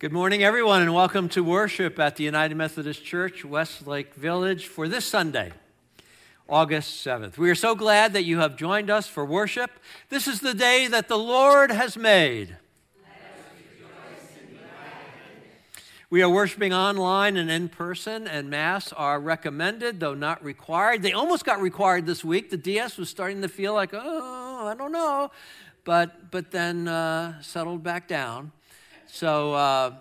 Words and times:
Good 0.00 0.14
morning, 0.14 0.42
everyone, 0.42 0.80
and 0.80 0.94
welcome 0.94 1.28
to 1.28 1.44
worship 1.44 1.98
at 1.98 2.16
the 2.16 2.24
United 2.24 2.54
Methodist 2.54 3.04
Church, 3.04 3.44
Westlake 3.44 4.14
Village, 4.14 4.66
for 4.66 4.88
this 4.88 5.04
Sunday, 5.04 5.52
August 6.48 7.06
7th. 7.06 7.36
We 7.36 7.50
are 7.50 7.54
so 7.54 7.74
glad 7.74 8.14
that 8.14 8.22
you 8.22 8.38
have 8.38 8.56
joined 8.56 8.88
us 8.88 9.06
for 9.06 9.26
worship. 9.26 9.70
This 10.08 10.26
is 10.26 10.40
the 10.40 10.54
day 10.54 10.86
that 10.86 11.08
the 11.08 11.18
Lord 11.18 11.70
has 11.70 11.98
made. 11.98 12.56
We 16.08 16.22
are 16.22 16.30
worshiping 16.30 16.72
online 16.72 17.36
and 17.36 17.50
in 17.50 17.68
person, 17.68 18.26
and 18.26 18.48
Mass 18.48 18.94
are 18.94 19.20
recommended, 19.20 20.00
though 20.00 20.14
not 20.14 20.42
required. 20.42 21.02
They 21.02 21.12
almost 21.12 21.44
got 21.44 21.60
required 21.60 22.06
this 22.06 22.24
week. 22.24 22.48
The 22.48 22.56
DS 22.56 22.96
was 22.96 23.10
starting 23.10 23.42
to 23.42 23.48
feel 23.48 23.74
like, 23.74 23.90
oh, 23.92 24.66
I 24.66 24.74
don't 24.74 24.92
know, 24.92 25.30
but, 25.84 26.30
but 26.30 26.52
then 26.52 26.88
uh, 26.88 27.42
settled 27.42 27.82
back 27.82 28.08
down. 28.08 28.52
So, 29.12 29.54
uh, 29.54 29.94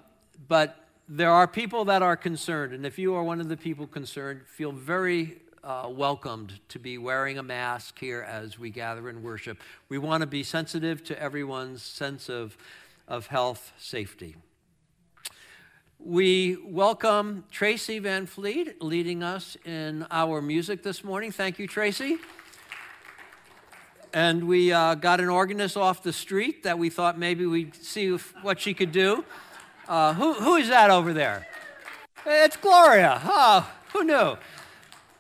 but 0.48 0.86
there 1.10 1.32
are 1.32 1.48
people 1.48 1.84
that 1.86 2.04
are 2.04 2.16
concerned, 2.16 2.74
and 2.74 2.86
if 2.86 3.00
you 3.00 3.16
are 3.16 3.24
one 3.24 3.42
of 3.42 3.50
the 3.50 3.58
people 3.58 3.88
concerned, 3.88 4.42
feel 4.46 4.72
very 4.72 5.42
uh, 5.64 5.90
welcomed 5.90 6.60
to 6.70 6.80
be 6.80 7.00
wearing 7.00 7.40
a 7.40 7.44
mask 7.44 7.98
here 8.00 8.22
as 8.22 8.60
we 8.60 8.70
gather 8.70 9.10
and 9.10 9.24
worship. 9.24 9.58
We 9.90 9.98
want 9.98 10.22
to 10.22 10.28
be 10.28 10.44
sensitive 10.44 11.04
to 11.06 11.20
everyone's 11.22 11.82
sense 11.82 12.30
of, 12.30 12.56
of 13.08 13.28
health 13.28 13.74
safety. 13.80 14.36
We 15.98 16.58
welcome 16.64 17.46
Tracy 17.52 17.98
Van 17.98 18.28
Fleet 18.28 18.82
leading 18.82 19.24
us 19.24 19.58
in 19.66 20.06
our 20.12 20.40
music 20.40 20.84
this 20.84 21.04
morning. 21.04 21.32
Thank 21.32 21.58
you, 21.58 21.68
Tracy 21.68 22.20
and 24.14 24.48
we 24.48 24.72
uh, 24.72 24.96
got 24.96 25.20
an 25.20 25.30
organist 25.30 25.78
off 25.78 26.04
the 26.04 26.14
street 26.14 26.64
that 26.64 26.78
we 26.78 26.90
thought 26.90 27.18
maybe 27.18 27.46
we'd 27.46 27.76
see 27.76 28.14
if, 28.14 28.34
what 28.42 28.60
she 28.60 28.74
could 28.74 28.92
do. 28.92 29.24
Uh, 29.88 30.14
who, 30.14 30.34
who 30.34 30.56
is 30.56 30.70
that 30.70 30.90
over 30.90 31.14
there? 31.14 31.48
It's 32.26 32.58
Gloria. 32.58 33.22
Oh, 33.24 33.72
who 33.94 34.04
knew? 34.04 34.38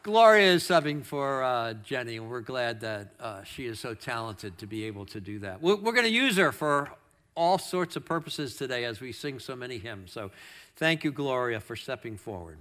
Gloria 0.03 0.53
is 0.53 0.63
subbing 0.63 1.03
for 1.03 1.43
uh, 1.43 1.73
Jenny, 1.73 2.17
and 2.17 2.29
we're 2.29 2.41
glad 2.41 2.79
that 2.81 3.09
uh, 3.19 3.43
she 3.43 3.65
is 3.65 3.79
so 3.79 3.93
talented 3.93 4.57
to 4.57 4.67
be 4.67 4.85
able 4.85 5.05
to 5.07 5.19
do 5.19 5.39
that. 5.39 5.61
We're, 5.61 5.75
we're 5.75 5.91
going 5.93 6.05
to 6.05 6.11
use 6.11 6.37
her 6.37 6.51
for 6.51 6.89
all 7.35 7.57
sorts 7.57 7.95
of 7.95 8.05
purposes 8.05 8.55
today 8.55 8.85
as 8.85 8.99
we 8.99 9.11
sing 9.11 9.39
so 9.39 9.55
many 9.55 9.77
hymns. 9.77 10.11
So 10.11 10.31
thank 10.75 11.03
you, 11.03 11.11
Gloria, 11.11 11.59
for 11.59 11.75
stepping 11.75 12.17
forward. 12.17 12.57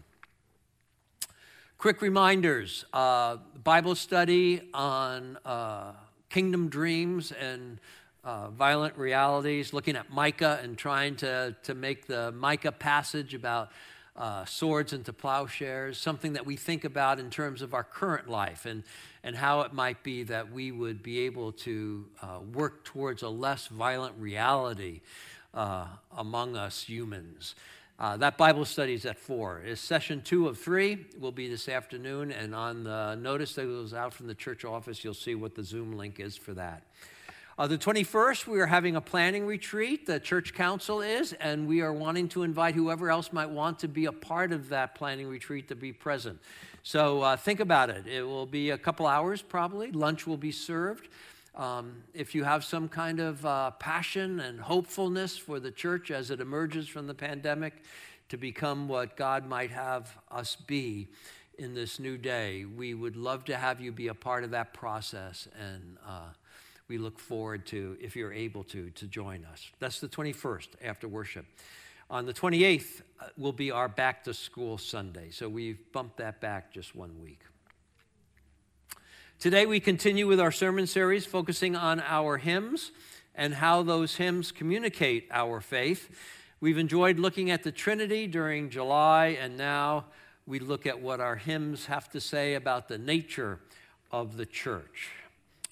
Quick 1.78 2.02
reminders 2.02 2.84
uh, 2.92 3.36
Bible 3.62 3.94
study 3.94 4.68
on 4.74 5.38
uh, 5.44 5.92
kingdom 6.30 6.68
dreams 6.68 7.32
and 7.32 7.78
uh, 8.24 8.50
violent 8.50 8.96
realities, 8.98 9.72
looking 9.72 9.96
at 9.96 10.10
Micah 10.10 10.60
and 10.62 10.76
trying 10.76 11.16
to, 11.16 11.56
to 11.62 11.74
make 11.74 12.06
the 12.06 12.32
Micah 12.32 12.72
passage 12.72 13.34
about 13.34 13.70
uh, 14.16 14.44
swords 14.44 14.92
into 14.92 15.12
plowshares, 15.12 15.96
something 15.96 16.32
that 16.32 16.44
we 16.44 16.56
think 16.56 16.84
about 16.84 17.20
in 17.20 17.30
terms 17.30 17.62
of 17.62 17.72
our 17.72 17.84
current 17.84 18.28
life 18.28 18.66
and, 18.66 18.82
and 19.22 19.36
how 19.36 19.60
it 19.60 19.72
might 19.72 20.02
be 20.02 20.24
that 20.24 20.50
we 20.50 20.72
would 20.72 21.02
be 21.02 21.20
able 21.20 21.52
to 21.52 22.04
uh, 22.20 22.40
work 22.52 22.84
towards 22.84 23.22
a 23.22 23.28
less 23.28 23.68
violent 23.68 24.14
reality 24.18 25.00
uh, 25.54 25.86
among 26.16 26.56
us 26.56 26.82
humans. 26.82 27.54
Uh, 28.00 28.16
that 28.16 28.38
Bible 28.38 28.64
study 28.64 28.94
is 28.94 29.04
at 29.06 29.18
4. 29.18 29.62
It's 29.66 29.80
session 29.80 30.22
two 30.22 30.46
of 30.46 30.56
three, 30.56 31.06
will 31.18 31.32
be 31.32 31.48
this 31.48 31.68
afternoon. 31.68 32.30
And 32.30 32.54
on 32.54 32.84
the 32.84 33.16
notice 33.16 33.56
that 33.56 33.64
goes 33.64 33.92
out 33.92 34.14
from 34.14 34.28
the 34.28 34.36
church 34.36 34.64
office, 34.64 35.02
you'll 35.02 35.14
see 35.14 35.34
what 35.34 35.56
the 35.56 35.64
Zoom 35.64 35.96
link 35.96 36.20
is 36.20 36.36
for 36.36 36.54
that. 36.54 36.84
Uh, 37.58 37.66
the 37.66 37.76
21st, 37.76 38.46
we 38.46 38.60
are 38.60 38.68
having 38.68 38.94
a 38.94 39.00
planning 39.00 39.44
retreat. 39.44 40.06
The 40.06 40.20
church 40.20 40.54
council 40.54 41.00
is, 41.00 41.32
and 41.32 41.66
we 41.66 41.80
are 41.80 41.92
wanting 41.92 42.28
to 42.28 42.44
invite 42.44 42.76
whoever 42.76 43.10
else 43.10 43.32
might 43.32 43.50
want 43.50 43.80
to 43.80 43.88
be 43.88 44.04
a 44.04 44.12
part 44.12 44.52
of 44.52 44.68
that 44.68 44.94
planning 44.94 45.26
retreat 45.26 45.66
to 45.66 45.74
be 45.74 45.92
present. 45.92 46.38
So 46.84 47.22
uh, 47.22 47.36
think 47.36 47.58
about 47.58 47.90
it. 47.90 48.06
It 48.06 48.22
will 48.22 48.46
be 48.46 48.70
a 48.70 48.78
couple 48.78 49.08
hours 49.08 49.42
probably. 49.42 49.90
Lunch 49.90 50.24
will 50.24 50.36
be 50.36 50.52
served. 50.52 51.08
Um, 51.58 52.04
if 52.14 52.36
you 52.36 52.44
have 52.44 52.64
some 52.64 52.88
kind 52.88 53.18
of 53.18 53.44
uh, 53.44 53.72
passion 53.72 54.38
and 54.38 54.60
hopefulness 54.60 55.36
for 55.36 55.58
the 55.58 55.72
church 55.72 56.12
as 56.12 56.30
it 56.30 56.40
emerges 56.40 56.88
from 56.88 57.08
the 57.08 57.14
pandemic 57.14 57.82
to 58.28 58.36
become 58.36 58.86
what 58.86 59.16
God 59.16 59.44
might 59.44 59.72
have 59.72 60.16
us 60.30 60.54
be 60.54 61.08
in 61.58 61.74
this 61.74 61.98
new 61.98 62.16
day, 62.16 62.64
we 62.64 62.94
would 62.94 63.16
love 63.16 63.44
to 63.46 63.56
have 63.56 63.80
you 63.80 63.90
be 63.90 64.06
a 64.06 64.14
part 64.14 64.44
of 64.44 64.52
that 64.52 64.72
process. 64.72 65.48
And 65.60 65.96
uh, 66.06 66.28
we 66.86 66.96
look 66.96 67.18
forward 67.18 67.66
to, 67.66 67.96
if 68.00 68.14
you're 68.14 68.32
able 68.32 68.62
to, 68.64 68.90
to 68.90 69.06
join 69.08 69.44
us. 69.44 69.68
That's 69.80 69.98
the 69.98 70.08
21st 70.08 70.68
after 70.84 71.08
worship. 71.08 71.44
On 72.08 72.24
the 72.24 72.32
28th 72.32 73.02
uh, 73.20 73.26
will 73.36 73.52
be 73.52 73.72
our 73.72 73.88
back 73.88 74.22
to 74.24 74.32
school 74.32 74.78
Sunday. 74.78 75.30
So 75.30 75.48
we've 75.48 75.80
bumped 75.92 76.18
that 76.18 76.40
back 76.40 76.72
just 76.72 76.94
one 76.94 77.20
week. 77.20 77.40
Today, 79.40 79.66
we 79.66 79.78
continue 79.78 80.26
with 80.26 80.40
our 80.40 80.50
sermon 80.50 80.88
series 80.88 81.24
focusing 81.24 81.76
on 81.76 82.00
our 82.00 82.38
hymns 82.38 82.90
and 83.36 83.54
how 83.54 83.84
those 83.84 84.16
hymns 84.16 84.50
communicate 84.50 85.28
our 85.30 85.60
faith. 85.60 86.10
We've 86.60 86.76
enjoyed 86.76 87.20
looking 87.20 87.48
at 87.52 87.62
the 87.62 87.70
Trinity 87.70 88.26
during 88.26 88.68
July, 88.68 89.38
and 89.40 89.56
now 89.56 90.06
we 90.44 90.58
look 90.58 90.86
at 90.86 91.00
what 91.00 91.20
our 91.20 91.36
hymns 91.36 91.86
have 91.86 92.10
to 92.10 92.20
say 92.20 92.54
about 92.54 92.88
the 92.88 92.98
nature 92.98 93.60
of 94.10 94.36
the 94.36 94.44
church. 94.44 95.10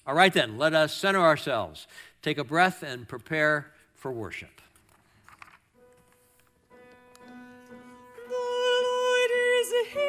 All 0.05 0.15
right, 0.15 0.31
then, 0.31 0.57
let 0.57 0.73
us 0.73 0.93
center 0.95 1.19
ourselves, 1.19 1.87
take 2.21 2.37
a 2.37 2.45
breath, 2.45 2.83
and 2.83 3.05
prepare 3.05 3.73
for 3.95 4.13
worship. 4.13 4.61
The 7.19 8.31
Lord 8.31 9.31
is 9.59 9.73
here. 9.91 10.06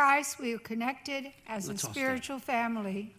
Christ, 0.00 0.38
we 0.38 0.54
are 0.54 0.58
connected 0.58 1.26
as 1.46 1.68
Let's 1.68 1.84
a 1.84 1.86
spiritual 1.90 2.38
family. 2.38 3.14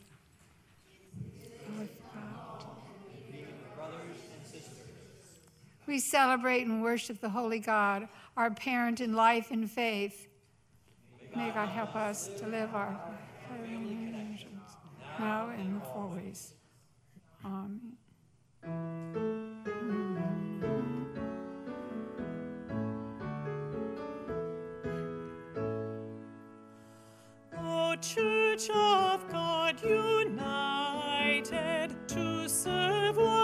We 5.85 5.99
celebrate 5.99 6.65
and 6.65 6.81
worship 6.81 7.21
the 7.21 7.29
Holy 7.29 7.59
God, 7.59 8.07
our 8.35 8.49
parent 8.49 8.99
in 8.99 9.13
life 9.13 9.51
and 9.51 9.69
faith. 9.69 10.27
May 11.35 11.51
God 11.51 11.69
help 11.69 11.95
us 11.95 12.29
to 12.39 12.47
live 12.47 12.73
our 12.73 12.99
now 15.19 15.51
and 15.55 15.79
always. 15.93 16.55
Amen. 17.45 19.10
Church 28.01 28.69
of 28.71 29.29
God 29.31 29.75
united 29.83 30.35
to 32.07 32.49
serve 32.49 33.17
one 33.17 33.40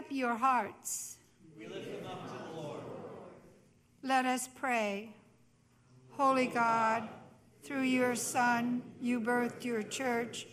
up 0.00 0.06
your 0.08 0.34
hearts. 0.34 1.18
We 1.58 1.66
lift 1.66 1.84
them 1.84 2.10
up 2.10 2.26
to 2.26 2.32
the 2.32 2.58
Lord. 2.58 2.80
Let 4.02 4.24
us 4.24 4.48
pray. 4.48 5.14
Holy 6.12 6.46
God, 6.46 7.06
through 7.62 7.82
your 7.82 8.14
Son, 8.14 8.80
you 8.98 9.20
birthed 9.20 9.62
your 9.62 9.82
church, 9.82 10.46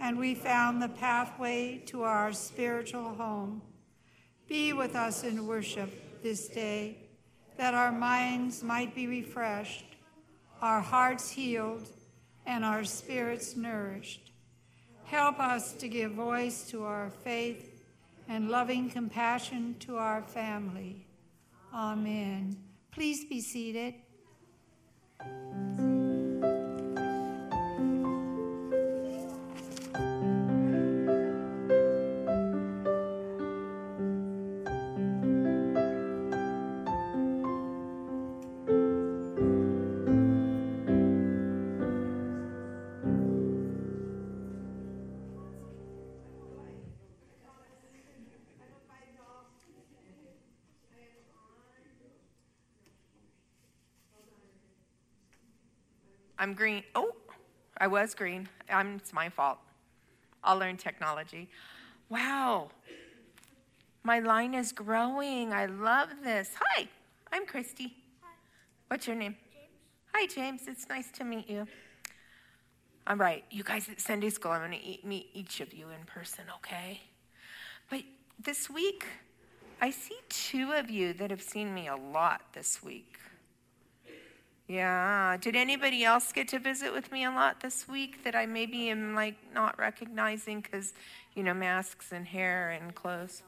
and 0.00 0.18
we 0.18 0.34
found 0.34 0.82
the 0.82 0.88
pathway 0.88 1.80
to 1.86 2.02
our 2.02 2.32
spiritual 2.32 3.14
home. 3.14 3.62
Be 4.48 4.72
with 4.72 4.96
us 4.96 5.22
in 5.22 5.46
worship 5.46 6.20
this 6.24 6.48
day, 6.48 6.98
that 7.58 7.74
our 7.74 7.92
minds 7.92 8.64
might 8.64 8.92
be 8.92 9.06
refreshed, 9.06 9.84
our 10.60 10.80
hearts 10.80 11.30
healed, 11.30 11.86
and 12.44 12.64
our 12.64 12.82
spirits 12.82 13.54
nourished. 13.54 14.32
Help 15.04 15.38
us 15.38 15.74
to 15.74 15.86
give 15.86 16.10
voice 16.10 16.64
to 16.70 16.82
our 16.82 17.10
faith 17.22 17.69
and 18.30 18.48
loving 18.48 18.88
compassion 18.88 19.74
to 19.80 19.96
our 19.96 20.22
family. 20.22 21.04
Amen. 21.74 22.56
Please 22.92 23.24
be 23.24 23.40
seated. 23.40 23.94
I'm 56.40 56.54
green. 56.54 56.82
Oh, 56.94 57.12
I 57.76 57.86
was 57.86 58.14
green. 58.14 58.48
I'm, 58.72 58.94
it's 58.96 59.12
my 59.12 59.28
fault. 59.28 59.58
I'll 60.42 60.56
learn 60.56 60.78
technology. 60.78 61.50
Wow. 62.08 62.70
My 64.04 64.20
line 64.20 64.54
is 64.54 64.72
growing. 64.72 65.52
I 65.52 65.66
love 65.66 66.08
this. 66.24 66.52
Hi, 66.58 66.88
I'm 67.30 67.44
Christy. 67.44 67.94
Hi. 68.22 68.32
What's 68.88 69.06
your 69.06 69.16
name? 69.16 69.36
James. 69.52 69.68
Hi, 70.14 70.26
James. 70.26 70.62
It's 70.66 70.88
nice 70.88 71.10
to 71.12 71.24
meet 71.24 71.48
you. 71.48 71.66
All 73.06 73.16
right, 73.16 73.44
you 73.50 73.62
guys 73.62 73.90
at 73.90 74.00
Sunday 74.00 74.30
school, 74.30 74.52
I'm 74.52 74.66
going 74.66 74.80
to 74.80 75.06
meet 75.06 75.28
each 75.34 75.60
of 75.60 75.74
you 75.74 75.88
in 75.90 76.06
person, 76.06 76.44
okay? 76.56 77.02
But 77.90 78.00
this 78.42 78.70
week, 78.70 79.04
I 79.82 79.90
see 79.90 80.16
two 80.30 80.72
of 80.72 80.88
you 80.88 81.12
that 81.14 81.30
have 81.30 81.42
seen 81.42 81.74
me 81.74 81.88
a 81.88 81.96
lot 81.96 82.40
this 82.54 82.82
week. 82.82 83.18
Yeah. 84.70 85.36
Did 85.40 85.56
anybody 85.56 86.04
else 86.04 86.30
get 86.30 86.46
to 86.48 86.60
visit 86.60 86.92
with 86.92 87.10
me 87.10 87.24
a 87.24 87.30
lot 87.32 87.58
this 87.58 87.88
week 87.88 88.22
that 88.22 88.36
I 88.36 88.46
maybe 88.46 88.88
am 88.90 89.16
like 89.16 89.34
not 89.52 89.76
recognizing 89.80 90.60
because, 90.60 90.94
you 91.34 91.42
know, 91.42 91.52
masks 91.52 92.12
and 92.12 92.24
hair 92.24 92.70
and 92.70 92.94
clothes? 92.94 93.42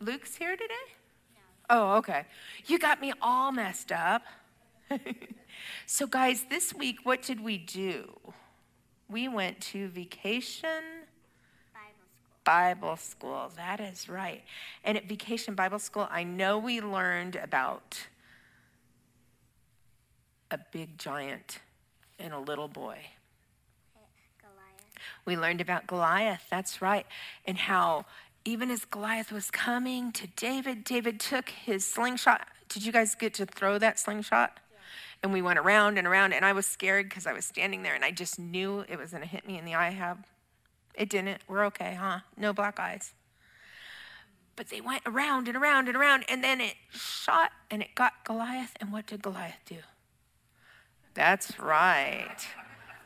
Luke's 0.00 0.36
here 0.36 0.54
today? 0.54 0.74
Oh, 1.70 1.94
okay. 1.94 2.26
You 2.66 2.78
got 2.78 3.00
me 3.00 3.14
all 3.22 3.52
messed 3.52 3.90
up. 3.90 4.20
so, 5.86 6.06
guys, 6.06 6.44
this 6.50 6.74
week, 6.74 6.98
what 7.04 7.22
did 7.22 7.40
we 7.40 7.56
do? 7.56 8.10
We 9.08 9.28
went 9.28 9.62
to 9.72 9.88
vacation 9.88 11.06
Bible 12.44 12.96
school. 12.96 13.50
That 13.56 13.80
is 13.80 14.10
right. 14.10 14.42
And 14.84 14.98
at 14.98 15.08
Vacation 15.08 15.54
Bible 15.54 15.78
School, 15.78 16.06
I 16.10 16.22
know 16.22 16.58
we 16.58 16.82
learned 16.82 17.36
about 17.36 17.98
a 20.50 20.58
big 20.72 20.98
giant 20.98 21.60
and 22.18 22.32
a 22.32 22.38
little 22.38 22.68
boy. 22.68 22.98
Goliath. 24.40 25.08
We 25.24 25.36
learned 25.36 25.60
about 25.60 25.86
Goliath, 25.86 26.46
that's 26.50 26.80
right, 26.80 27.06
and 27.44 27.58
how 27.58 28.06
even 28.44 28.70
as 28.70 28.84
Goliath 28.84 29.32
was 29.32 29.50
coming 29.50 30.12
to 30.12 30.28
David, 30.28 30.84
David 30.84 31.18
took 31.18 31.48
his 31.48 31.84
slingshot. 31.84 32.46
Did 32.68 32.86
you 32.86 32.92
guys 32.92 33.14
get 33.14 33.34
to 33.34 33.46
throw 33.46 33.78
that 33.78 33.98
slingshot? 33.98 34.60
Yeah. 34.70 34.78
And 35.24 35.32
we 35.32 35.42
went 35.42 35.58
around 35.58 35.98
and 35.98 36.06
around, 36.06 36.32
and 36.32 36.44
I 36.44 36.52
was 36.52 36.64
scared 36.64 37.08
because 37.08 37.26
I 37.26 37.32
was 37.32 37.44
standing 37.44 37.82
there 37.82 37.94
and 37.94 38.04
I 38.04 38.12
just 38.12 38.38
knew 38.38 38.84
it 38.88 38.98
was 38.98 39.10
going 39.10 39.22
to 39.22 39.28
hit 39.28 39.46
me 39.46 39.58
in 39.58 39.64
the 39.64 39.74
eye. 39.74 39.90
Have 39.90 40.18
it 40.94 41.10
didn't. 41.10 41.42
We're 41.48 41.64
okay, 41.66 41.96
huh? 42.00 42.20
No 42.36 42.52
black 42.52 42.78
eyes. 42.78 43.12
But 44.54 44.68
they 44.68 44.80
went 44.80 45.02
around 45.04 45.48
and 45.48 45.56
around 45.56 45.88
and 45.88 45.96
around, 45.96 46.24
and 46.28 46.42
then 46.42 46.60
it 46.60 46.74
shot 46.90 47.50
and 47.70 47.82
it 47.82 47.94
got 47.94 48.24
Goliath. 48.24 48.74
And 48.80 48.92
what 48.92 49.06
did 49.06 49.22
Goliath 49.22 49.60
do? 49.66 49.76
That's 51.16 51.58
right. 51.58 52.46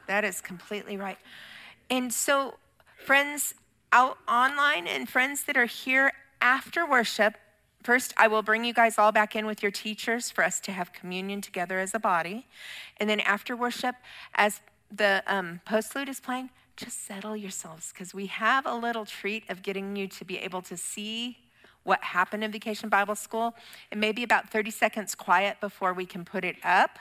That 0.08 0.24
is 0.24 0.40
completely 0.40 0.96
right. 0.96 1.18
And 1.88 2.12
so, 2.12 2.54
friends 2.98 3.54
out 3.92 4.18
online 4.28 4.86
and 4.86 5.08
friends 5.08 5.44
that 5.44 5.56
are 5.56 5.66
here 5.66 6.12
after 6.40 6.84
worship, 6.84 7.34
first, 7.82 8.12
I 8.16 8.26
will 8.26 8.42
bring 8.42 8.64
you 8.64 8.74
guys 8.74 8.98
all 8.98 9.12
back 9.12 9.36
in 9.36 9.46
with 9.46 9.62
your 9.62 9.70
teachers 9.70 10.30
for 10.30 10.42
us 10.42 10.58
to 10.60 10.72
have 10.72 10.92
communion 10.92 11.40
together 11.40 11.78
as 11.78 11.94
a 11.94 12.00
body. 12.00 12.46
And 12.96 13.08
then 13.08 13.20
after 13.20 13.56
worship, 13.56 13.94
as 14.34 14.60
the 14.90 15.22
um, 15.26 15.60
postlude 15.64 16.08
is 16.08 16.18
playing, 16.18 16.50
just 16.76 17.06
settle 17.06 17.36
yourselves 17.36 17.92
because 17.92 18.12
we 18.12 18.26
have 18.26 18.66
a 18.66 18.74
little 18.74 19.04
treat 19.04 19.48
of 19.48 19.62
getting 19.62 19.94
you 19.94 20.08
to 20.08 20.24
be 20.24 20.38
able 20.38 20.62
to 20.62 20.76
see 20.76 21.38
what 21.84 22.02
happened 22.02 22.44
in 22.44 22.50
Vacation 22.50 22.88
Bible 22.88 23.14
School. 23.14 23.54
It 23.90 23.98
may 23.98 24.12
be 24.12 24.22
about 24.22 24.50
30 24.50 24.70
seconds 24.70 25.14
quiet 25.14 25.60
before 25.60 25.94
we 25.94 26.06
can 26.06 26.24
put 26.24 26.44
it 26.44 26.56
up 26.64 26.98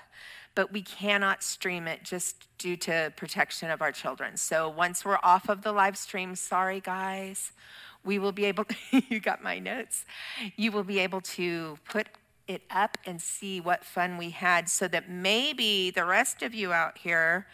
but 0.55 0.71
we 0.71 0.81
cannot 0.81 1.43
stream 1.43 1.87
it 1.87 2.03
just 2.03 2.47
due 2.57 2.75
to 2.77 3.13
protection 3.15 3.69
of 3.69 3.81
our 3.81 3.91
children. 3.91 4.37
So 4.37 4.69
once 4.69 5.05
we're 5.05 5.19
off 5.23 5.49
of 5.49 5.61
the 5.61 5.71
live 5.71 5.97
stream, 5.97 6.35
sorry 6.35 6.79
guys, 6.79 7.51
we 8.03 8.19
will 8.19 8.31
be 8.31 8.45
able, 8.45 8.65
you 8.91 9.19
got 9.19 9.43
my 9.43 9.59
notes, 9.59 10.05
you 10.55 10.71
will 10.71 10.83
be 10.83 10.99
able 10.99 11.21
to 11.21 11.77
put 11.85 12.07
it 12.47 12.63
up 12.71 12.97
and 13.05 13.21
see 13.21 13.61
what 13.61 13.85
fun 13.85 14.17
we 14.17 14.31
had 14.31 14.67
so 14.67 14.87
that 14.87 15.09
maybe 15.09 15.91
the 15.91 16.03
rest 16.03 16.41
of 16.41 16.53
you 16.53 16.73
out 16.73 16.97
here, 16.97 17.45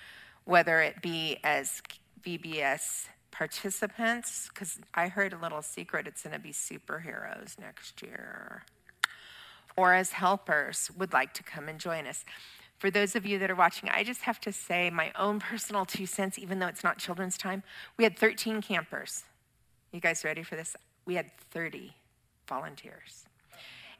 whether 0.45 0.79
it 0.79 1.01
be 1.01 1.37
as 1.43 1.81
VBS 2.23 3.07
participants, 3.35 4.49
because 4.53 4.79
I 4.93 5.09
heard 5.09 5.33
a 5.33 5.37
little 5.37 5.61
secret, 5.61 6.07
it's 6.07 6.23
going 6.23 6.33
to 6.33 6.39
be 6.39 6.53
superheroes 6.53 7.59
next 7.59 8.01
year, 8.01 8.63
or 9.75 9.93
as 9.93 10.13
helpers, 10.13 10.89
would 10.97 11.11
like 11.11 11.33
to 11.33 11.43
come 11.43 11.67
and 11.67 11.77
join 11.77 12.07
us. 12.07 12.23
For 12.77 12.91
those 12.91 13.15
of 13.15 13.25
you 13.25 13.39
that 13.39 13.49
are 13.49 13.55
watching, 13.55 13.89
I 13.89 14.03
just 14.03 14.21
have 14.21 14.39
to 14.41 14.51
say 14.51 14.89
my 14.89 15.11
own 15.17 15.39
personal 15.39 15.85
two 15.85 16.05
cents, 16.05 16.37
even 16.37 16.59
though 16.59 16.67
it's 16.67 16.83
not 16.83 16.97
children's 16.97 17.37
time. 17.37 17.63
We 17.97 18.03
had 18.03 18.17
13 18.17 18.61
campers. 18.61 19.23
You 19.91 20.01
guys 20.01 20.23
ready 20.25 20.43
for 20.43 20.55
this? 20.55 20.75
We 21.05 21.15
had 21.15 21.31
30 21.51 21.93
volunteers. 22.47 23.25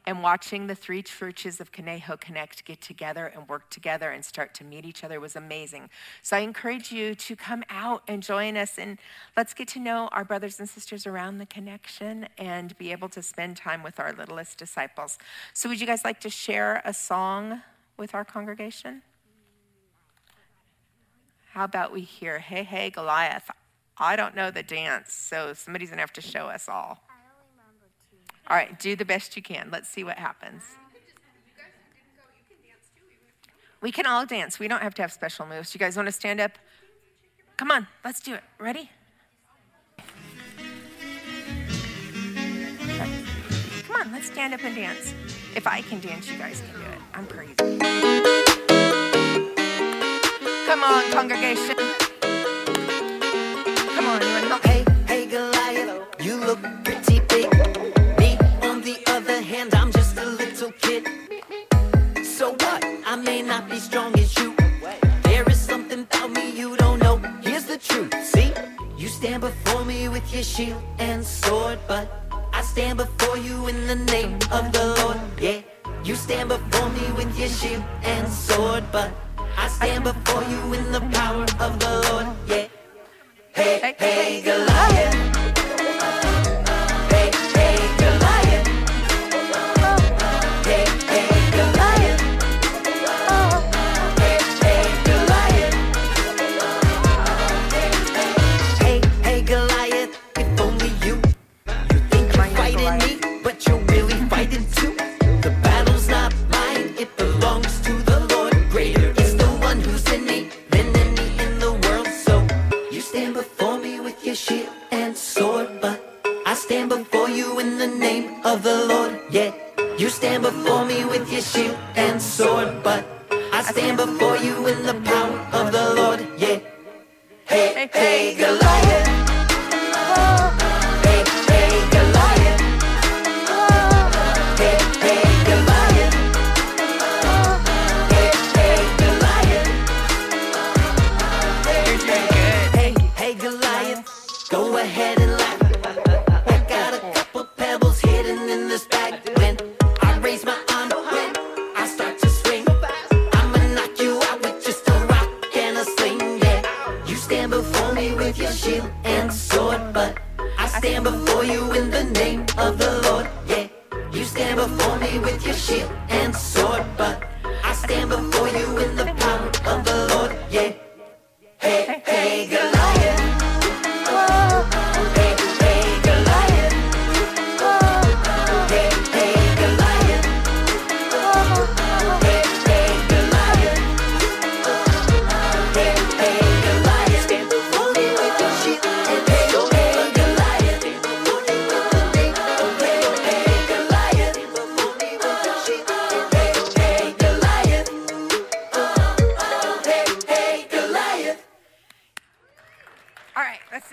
And 0.08 0.22
watching 0.22 0.68
the 0.68 0.76
three 0.76 1.02
churches 1.02 1.60
of 1.60 1.72
Conejo 1.72 2.18
Connect 2.18 2.64
get 2.64 2.80
together 2.80 3.26
and 3.26 3.48
work 3.50 3.72
together 3.72 4.12
and 4.12 4.24
start 4.24 4.54
to 4.56 4.64
meet 4.64 4.86
each 4.86 5.04
other 5.04 5.20
was 5.20 5.36
amazing. 5.36 5.90
So 6.22 6.38
I 6.38 6.42
encourage 6.42 6.92
you 6.92 7.16
to 7.16 7.36
come 7.36 7.64
out 7.70 8.04
and 8.08 8.22
join 8.22 8.56
us 8.56 8.78
and 8.78 9.00
let's 9.36 9.56
get 9.56 9.68
to 9.70 9.80
know 9.80 10.10
our 10.12 10.24
brothers 10.24 10.60
and 10.60 10.70
sisters 10.70 11.08
around 11.08 11.40
the 11.40 11.48
connection 11.48 12.28
and 12.38 12.78
be 12.78 12.92
able 12.92 13.10
to 13.10 13.24
spend 13.24 13.58
time 13.58 13.82
with 13.82 14.00
our 14.00 14.14
littlest 14.14 14.60
disciples. 14.60 15.18
So, 15.54 15.70
would 15.70 15.82
you 15.82 15.88
guys 15.88 16.04
like 16.04 16.20
to 16.22 16.30
share 16.30 16.84
a 16.86 16.94
song? 16.94 17.62
With 17.98 18.14
our 18.14 18.26
congregation? 18.26 19.02
How 21.52 21.64
about 21.64 21.94
we 21.94 22.02
hear, 22.02 22.40
Hey, 22.40 22.64
hey, 22.64 22.90
Goliath? 22.90 23.50
I 23.98 24.16
don't 24.16 24.36
know 24.36 24.52
the 24.52 24.64
dance, 24.64 25.14
so 25.14 25.54
somebody's 25.54 25.90
going 25.90 25.98
to 25.98 26.02
have 26.02 26.14
to 26.14 26.22
show 26.22 26.48
us 26.48 26.68
all. 26.68 27.02
All 28.48 28.58
right, 28.58 28.78
do 28.78 28.96
the 28.96 29.06
best 29.06 29.36
you 29.36 29.42
can. 29.42 29.70
Let's 29.72 29.90
see 29.90 30.04
what 30.04 30.18
happens. 30.18 30.64
We 33.82 33.92
can 33.92 34.06
all 34.06 34.26
dance. 34.26 34.60
We 34.60 34.68
don't 34.68 34.82
have 34.82 34.94
to 34.96 35.02
have 35.02 35.12
special 35.12 35.46
moves. 35.46 35.74
You 35.74 35.80
guys 35.80 35.96
want 35.96 36.08
to 36.08 36.12
stand 36.12 36.42
up? 36.42 36.52
Come 37.58 37.72
on, 37.72 37.88
let's 38.04 38.20
do 38.20 38.34
it. 38.34 38.44
Ready? 38.60 38.90
Come 43.88 43.96
on, 43.96 44.12
let's 44.12 44.28
stand 44.28 44.54
up 44.54 44.64
and 44.64 44.76
dance. 44.76 45.14
If 45.56 45.68
I 45.68 45.80
can 45.82 46.02
dance, 46.02 46.30
you 46.30 46.38
guys 46.38 46.62
can 46.62 46.82
do 46.82 46.86
it. 46.86 47.00
I'm 47.14 47.26
crazy. 47.28 47.56
Come 50.68 50.84
on, 50.84 51.12
congregation. 51.14 51.78
Come 53.96 54.06
on, 54.06 54.22
you? 54.22 54.60
Hey, 54.64 54.86
hey, 55.08 55.26
Goliath, 55.26 56.04
you 56.20 56.36
look 56.36 56.60
pretty 56.84 57.22
big. 57.30 57.50
Me, 58.20 58.38
on 58.64 58.82
the 58.82 58.98
other 59.08 59.42
hand, 59.42 59.74
I'm 59.74 59.94
just 59.94 60.18
a 60.18 60.26
little 60.26 60.74
kid. 60.74 61.08
So 62.26 62.52
what? 62.52 62.84
I 63.06 63.16
may 63.16 63.42
not 63.42 63.70
be 63.70 63.80
strong 63.80 64.14
as 64.20 64.38
you. 64.38 64.54
There 65.24 65.50
is 65.50 65.60
something 65.60 66.02
about 66.02 66.32
me 66.32 66.52
you 66.52 66.76
don't 66.76 67.00
know. 67.00 67.16
Here's 67.42 67.64
the 67.64 67.78
truth. 67.78 68.14
See, 68.26 68.52
you. 68.98 69.08
stand 69.08 69.40
before 69.40 69.86
me 69.86 70.10
with 70.10 70.34
your 70.34 70.44
shield 70.44 70.84
and 71.00 71.26
sword, 71.26 71.80
but 71.88 72.12
I 72.52 72.62
stand 72.62 72.98
before 72.98 73.38
you 73.38 73.68
in 73.68 73.88
the 73.88 73.96
name 73.96 74.36
of 74.52 74.74
the 74.74 74.96
Lord. 74.98 75.05
You 76.06 76.14
stand 76.14 76.50
before 76.50 76.90
me 76.92 77.02
with 77.18 77.36
your 77.36 77.50
shield 77.50 77.84
and 78.04 78.32
sword, 78.32 78.84
but 78.92 79.10
I 79.58 79.68
stand 79.70 80.04
before 80.04 80.44
you 80.44 80.74
in 80.76 80.92
the 80.92 81.02
power 81.02 81.48
of 81.60 81.80
the 81.80 81.90
Lord. 82.08 82.28
Yeah. 82.46 82.68
Hey, 83.56 83.96
hey, 83.98 84.42
Goliath. 84.44 85.25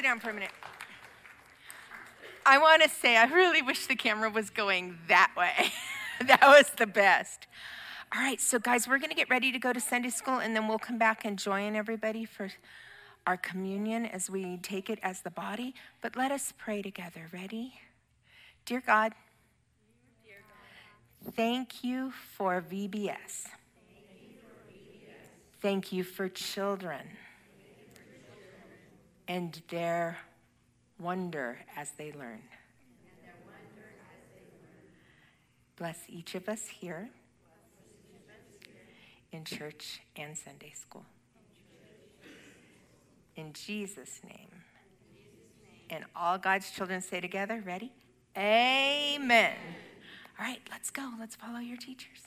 Sit 0.02 0.08
down 0.08 0.18
for 0.18 0.30
a 0.30 0.34
minute. 0.34 0.50
I 2.44 2.58
want 2.58 2.82
to 2.82 2.88
say, 2.88 3.16
I 3.16 3.24
really 3.24 3.62
wish 3.62 3.86
the 3.86 3.94
camera 3.94 4.30
was 4.30 4.50
going 4.50 4.98
that 5.06 5.32
way. 5.36 5.72
that 6.26 6.42
was 6.42 6.70
the 6.76 6.86
best. 6.86 7.46
All 8.14 8.20
right, 8.20 8.40
so 8.40 8.58
guys, 8.58 8.88
we're 8.88 8.98
going 8.98 9.10
to 9.10 9.16
get 9.16 9.30
ready 9.30 9.52
to 9.52 9.58
go 9.60 9.72
to 9.72 9.80
Sunday 9.80 10.10
school, 10.10 10.38
and 10.38 10.56
then 10.56 10.66
we'll 10.66 10.80
come 10.80 10.98
back 10.98 11.24
and 11.24 11.38
join 11.38 11.76
everybody 11.76 12.24
for 12.24 12.50
our 13.28 13.36
communion 13.36 14.04
as 14.06 14.28
we 14.28 14.56
take 14.56 14.90
it 14.90 14.98
as 15.04 15.20
the 15.20 15.30
body. 15.30 15.72
But 16.00 16.16
let 16.16 16.32
us 16.32 16.52
pray 16.58 16.82
together. 16.82 17.28
Ready? 17.32 17.74
Dear 18.64 18.82
God, 18.84 19.12
thank 21.36 21.84
you 21.84 22.12
for 22.36 22.60
VBS. 22.60 23.46
Thank 25.60 25.92
you 25.92 26.02
for 26.02 26.28
children 26.28 27.02
and 29.32 29.62
their 29.70 30.18
wonder 31.00 31.58
as 31.74 31.92
they 31.92 32.12
learn. 32.12 32.42
Bless 35.78 36.00
each 36.06 36.34
of 36.34 36.50
us 36.50 36.66
here 36.68 37.08
in 39.32 39.42
church 39.44 40.02
and 40.16 40.36
Sunday 40.36 40.72
school. 40.74 41.06
In 43.34 43.54
Jesus' 43.54 44.20
name. 44.22 44.50
And 45.88 46.04
all 46.14 46.36
God's 46.36 46.70
children 46.70 47.00
say 47.00 47.22
together, 47.22 47.62
ready? 47.64 47.90
Amen. 48.36 49.56
All 50.38 50.44
right, 50.44 50.60
let's 50.70 50.90
go. 50.90 51.08
Let's 51.18 51.36
follow 51.36 51.58
your 51.58 51.78
teachers. 51.78 52.20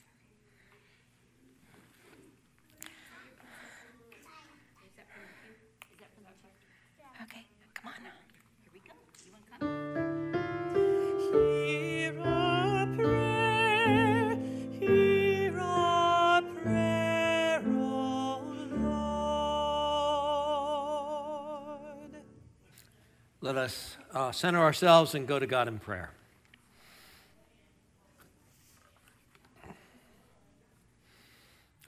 Let 23.45 23.57
us 23.57 23.95
uh, 24.11 24.31
center 24.31 24.59
ourselves 24.59 25.13
and 25.13 25.27
go 25.27 25.37
to 25.37 25.45
God 25.45 25.67
in 25.67 25.77
prayer. 25.77 26.09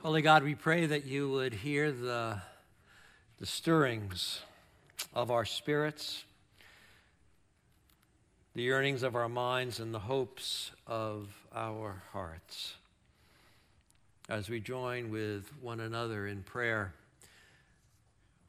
Holy 0.04 0.22
God, 0.22 0.44
we 0.44 0.54
pray 0.54 0.86
that 0.86 1.06
you 1.06 1.32
would 1.32 1.56
hear 1.56 1.92
the, 1.92 2.44
the 3.40 3.48
stirrings 3.48 4.42
of 5.16 5.32
our 5.32 5.46
spirits, 5.46 6.26
the 8.54 8.62
yearnings 8.62 9.02
of 9.02 9.16
our 9.16 9.28
minds, 9.28 9.80
and 9.80 9.92
the 9.92 9.98
hopes 9.98 10.70
of 10.86 11.36
our 11.56 12.04
hearts. 12.14 12.76
As 14.30 14.48
we 14.48 14.60
join 14.60 15.10
with 15.10 15.50
one 15.60 15.80
another 15.80 16.28
in 16.28 16.44
prayer 16.44 16.94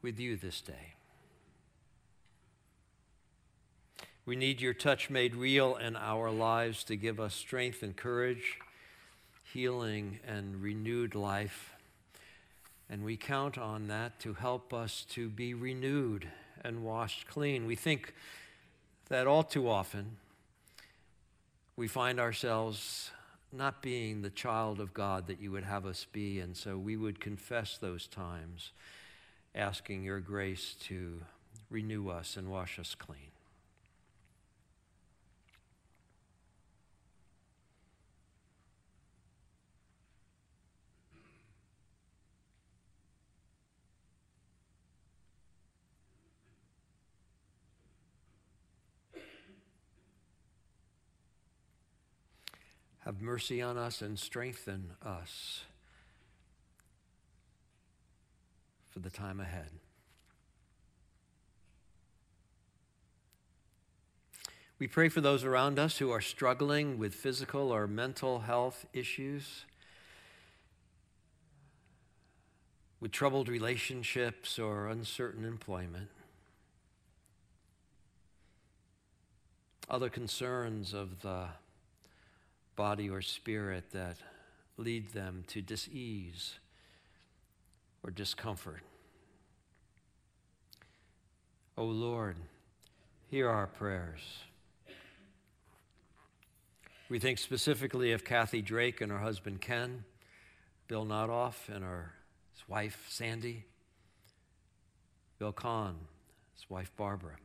with 0.02 0.20
you 0.20 0.36
this 0.36 0.60
day. 0.60 0.97
We 4.28 4.36
need 4.36 4.60
your 4.60 4.74
touch 4.74 5.08
made 5.08 5.34
real 5.34 5.76
in 5.76 5.96
our 5.96 6.30
lives 6.30 6.84
to 6.84 6.96
give 6.96 7.18
us 7.18 7.34
strength 7.34 7.82
and 7.82 7.96
courage, 7.96 8.58
healing 9.54 10.20
and 10.28 10.62
renewed 10.62 11.14
life. 11.14 11.72
And 12.90 13.04
we 13.04 13.16
count 13.16 13.56
on 13.56 13.88
that 13.88 14.20
to 14.20 14.34
help 14.34 14.74
us 14.74 15.06
to 15.12 15.30
be 15.30 15.54
renewed 15.54 16.28
and 16.62 16.84
washed 16.84 17.26
clean. 17.26 17.64
We 17.64 17.74
think 17.74 18.12
that 19.08 19.26
all 19.26 19.44
too 19.44 19.66
often 19.66 20.18
we 21.76 21.88
find 21.88 22.20
ourselves 22.20 23.10
not 23.50 23.80
being 23.80 24.20
the 24.20 24.28
child 24.28 24.78
of 24.78 24.92
God 24.92 25.26
that 25.28 25.40
you 25.40 25.52
would 25.52 25.64
have 25.64 25.86
us 25.86 26.06
be, 26.12 26.38
and 26.38 26.54
so 26.54 26.76
we 26.76 26.98
would 26.98 27.18
confess 27.18 27.78
those 27.78 28.06
times, 28.06 28.72
asking 29.54 30.02
your 30.02 30.20
grace 30.20 30.76
to 30.80 31.22
renew 31.70 32.10
us 32.10 32.36
and 32.36 32.50
wash 32.50 32.78
us 32.78 32.94
clean. 32.94 33.30
Have 53.08 53.22
mercy 53.22 53.62
on 53.62 53.78
us 53.78 54.02
and 54.02 54.18
strengthen 54.18 54.90
us 55.02 55.62
for 58.90 58.98
the 58.98 59.08
time 59.08 59.40
ahead. 59.40 59.70
We 64.78 64.88
pray 64.88 65.08
for 65.08 65.22
those 65.22 65.42
around 65.42 65.78
us 65.78 65.96
who 65.96 66.10
are 66.10 66.20
struggling 66.20 66.98
with 66.98 67.14
physical 67.14 67.72
or 67.72 67.86
mental 67.86 68.40
health 68.40 68.84
issues, 68.92 69.64
with 73.00 73.10
troubled 73.10 73.48
relationships 73.48 74.58
or 74.58 74.86
uncertain 74.86 75.46
employment, 75.46 76.10
other 79.88 80.10
concerns 80.10 80.92
of 80.92 81.22
the 81.22 81.48
body 82.78 83.10
or 83.10 83.20
spirit 83.20 83.90
that 83.90 84.18
lead 84.76 85.08
them 85.08 85.42
to 85.48 85.60
dis-ease 85.60 86.60
or 88.04 88.12
discomfort. 88.12 88.82
O 91.76 91.82
oh 91.82 91.86
Lord, 91.86 92.36
hear 93.32 93.48
our 93.50 93.66
prayers. 93.66 94.20
We 97.08 97.18
think 97.18 97.38
specifically 97.38 98.12
of 98.12 98.24
Kathy 98.24 98.62
Drake 98.62 99.00
and 99.00 99.10
her 99.10 99.18
husband 99.18 99.60
Ken, 99.60 100.04
Bill 100.86 101.04
Nodoff 101.04 101.68
and 101.68 101.82
her 101.82 102.12
his 102.54 102.68
wife 102.68 103.06
Sandy, 103.08 103.64
Bill 105.40 105.52
Kahn, 105.52 105.96
his 106.54 106.70
wife 106.70 106.92
Barbara, 106.96 107.38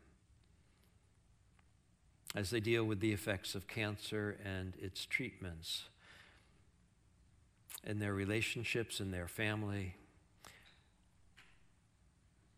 as 2.35 2.49
they 2.49 2.59
deal 2.59 2.83
with 2.83 2.99
the 2.99 3.13
effects 3.13 3.55
of 3.55 3.67
cancer 3.67 4.37
and 4.43 4.73
its 4.81 5.05
treatments 5.05 5.83
in 7.85 7.99
their 7.99 8.13
relationships 8.13 8.99
and 8.99 9.13
their 9.13 9.27
family. 9.27 9.95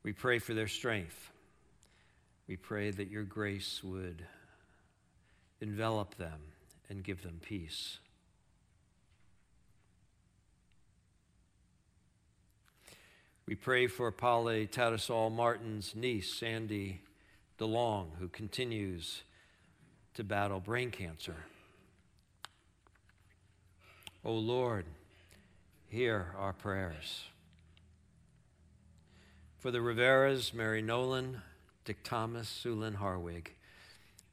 We 0.04 0.14
pray 0.14 0.40
for 0.40 0.54
their 0.54 0.68
strength. 0.68 1.32
We 2.48 2.58
pray 2.58 2.92
that 2.92 3.10
your 3.10 3.24
grace 3.24 3.84
would 3.84 4.24
envelop 5.60 6.16
them 6.16 6.40
and 6.90 7.04
give 7.04 7.24
them 7.24 7.40
peace. 7.42 7.98
We 13.48 13.56
pray 13.56 13.88
for 13.88 14.12
Polly 14.12 14.68
Tattersall 14.68 15.32
Martin's 15.32 15.96
niece, 15.96 16.34
Sandy 16.34 17.02
DeLong, 17.60 18.18
who 18.20 18.28
continues 18.28 19.22
to 20.16 20.24
battle 20.24 20.60
brain 20.60 20.92
cancer. 20.92 21.36
O 24.24 24.32
oh 24.32 24.34
Lord, 24.34 24.86
hear 25.88 26.34
our 26.38 26.54
prayers. 26.54 27.26
For 29.60 29.72
the 29.72 29.80
Riveras, 29.80 30.54
Mary 30.54 30.82
Nolan, 30.82 31.42
Dick 31.84 32.04
Thomas, 32.04 32.50
Sue 32.50 32.74
Lynn 32.74 32.96
Harwig, 32.96 33.48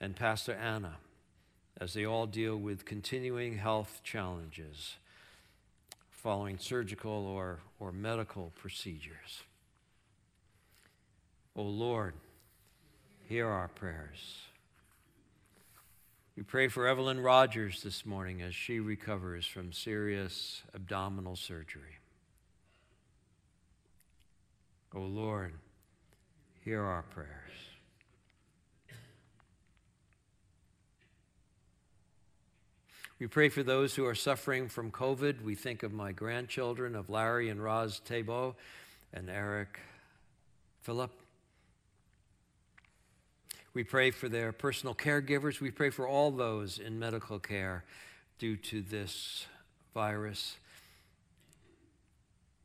and 0.00 0.16
Pastor 0.16 0.54
Anna, 0.54 0.96
as 1.78 1.94
they 1.94 2.06
all 2.06 2.26
deal 2.26 2.56
with 2.56 2.84
continuing 2.84 3.58
health 3.58 4.00
challenges 4.02 4.96
following 6.10 6.56
surgical 6.56 7.26
or, 7.26 7.58
or 7.80 7.90
medical 7.90 8.52
procedures. 8.56 9.42
O 11.56 11.62
oh 11.62 11.64
Lord, 11.64 12.14
hear 13.28 13.48
our 13.48 13.68
prayers. 13.68 14.46
We 16.36 16.42
pray 16.42 16.68
for 16.68 16.86
Evelyn 16.86 17.20
Rogers 17.20 17.82
this 17.82 18.06
morning 18.06 18.40
as 18.40 18.54
she 18.54 18.80
recovers 18.80 19.44
from 19.44 19.70
serious 19.70 20.62
abdominal 20.74 21.36
surgery. 21.36 21.98
O 24.94 25.00
oh 25.00 25.02
Lord, 25.02 25.52
hear 26.64 26.82
our 26.82 27.02
prayers. 27.02 27.28
We 33.18 33.26
pray 33.26 33.50
for 33.50 33.62
those 33.62 33.94
who 33.94 34.06
are 34.06 34.14
suffering 34.14 34.68
from 34.68 34.90
COVID. 34.90 35.42
We 35.42 35.54
think 35.54 35.82
of 35.82 35.92
my 35.92 36.12
grandchildren, 36.12 36.96
of 36.96 37.10
Larry 37.10 37.50
and 37.50 37.62
Roz 37.62 38.00
Tabo 38.08 38.54
and 39.12 39.28
Eric 39.28 39.78
Philip. 40.80 41.21
We 43.74 43.84
pray 43.84 44.10
for 44.10 44.28
their 44.28 44.52
personal 44.52 44.94
caregivers. 44.94 45.60
We 45.60 45.70
pray 45.70 45.90
for 45.90 46.06
all 46.06 46.30
those 46.30 46.78
in 46.78 46.98
medical 46.98 47.38
care 47.38 47.84
due 48.38 48.56
to 48.56 48.82
this 48.82 49.46
virus. 49.94 50.56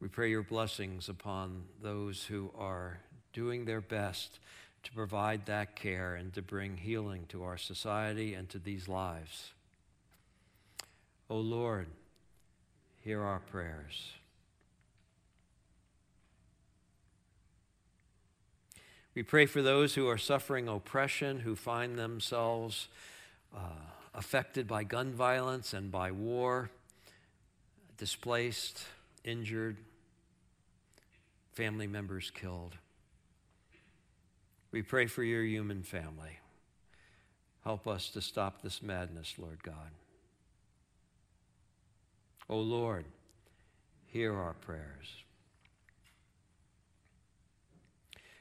We 0.02 0.10
pray 0.10 0.30
your 0.30 0.44
blessings 0.44 1.08
upon 1.08 1.64
those 1.82 2.26
who 2.26 2.52
are 2.58 3.00
doing 3.32 3.66
their 3.66 3.82
best 3.82 4.40
to 4.84 4.92
provide 4.92 5.46
that 5.46 5.76
care 5.76 6.16
and 6.16 6.34
to 6.34 6.42
bring 6.42 6.78
healing 6.78 7.26
to 7.30 7.44
our 7.44 7.58
society 7.58 8.34
and 8.34 8.50
to 8.50 8.60
these 8.60 8.88
lives. 8.88 9.54
O 11.30 11.36
oh 11.36 11.40
Lord, 11.40 11.88
hear 13.04 13.22
our 13.22 13.40
prayers. 13.40 14.12
We 19.18 19.24
pray 19.24 19.48
for 19.48 19.64
those 19.64 19.96
who 19.96 20.08
are 20.10 20.20
suffering 20.20 20.68
oppression, 20.68 21.40
who 21.40 21.56
find 21.56 21.98
themselves 21.98 22.88
uh, 23.52 23.62
affected 24.14 24.68
by 24.68 24.84
gun 24.84 25.12
violence 25.12 25.74
and 25.74 25.90
by 25.90 26.12
war, 26.12 26.70
displaced, 27.98 28.86
injured, 29.24 29.78
family 31.54 31.88
members 31.88 32.30
killed. 32.30 32.76
We 34.72 34.84
pray 34.84 35.08
for 35.08 35.24
your 35.24 35.44
human 35.44 35.82
family. 35.82 36.38
Help 37.64 37.88
us 37.88 38.12
to 38.12 38.22
stop 38.22 38.62
this 38.62 38.84
madness, 38.84 39.34
Lord 39.40 39.64
God. 39.64 39.90
O 42.52 42.58
oh 42.58 42.60
Lord, 42.60 43.06
hear 44.06 44.36
our 44.36 44.54
prayers. 44.54 45.24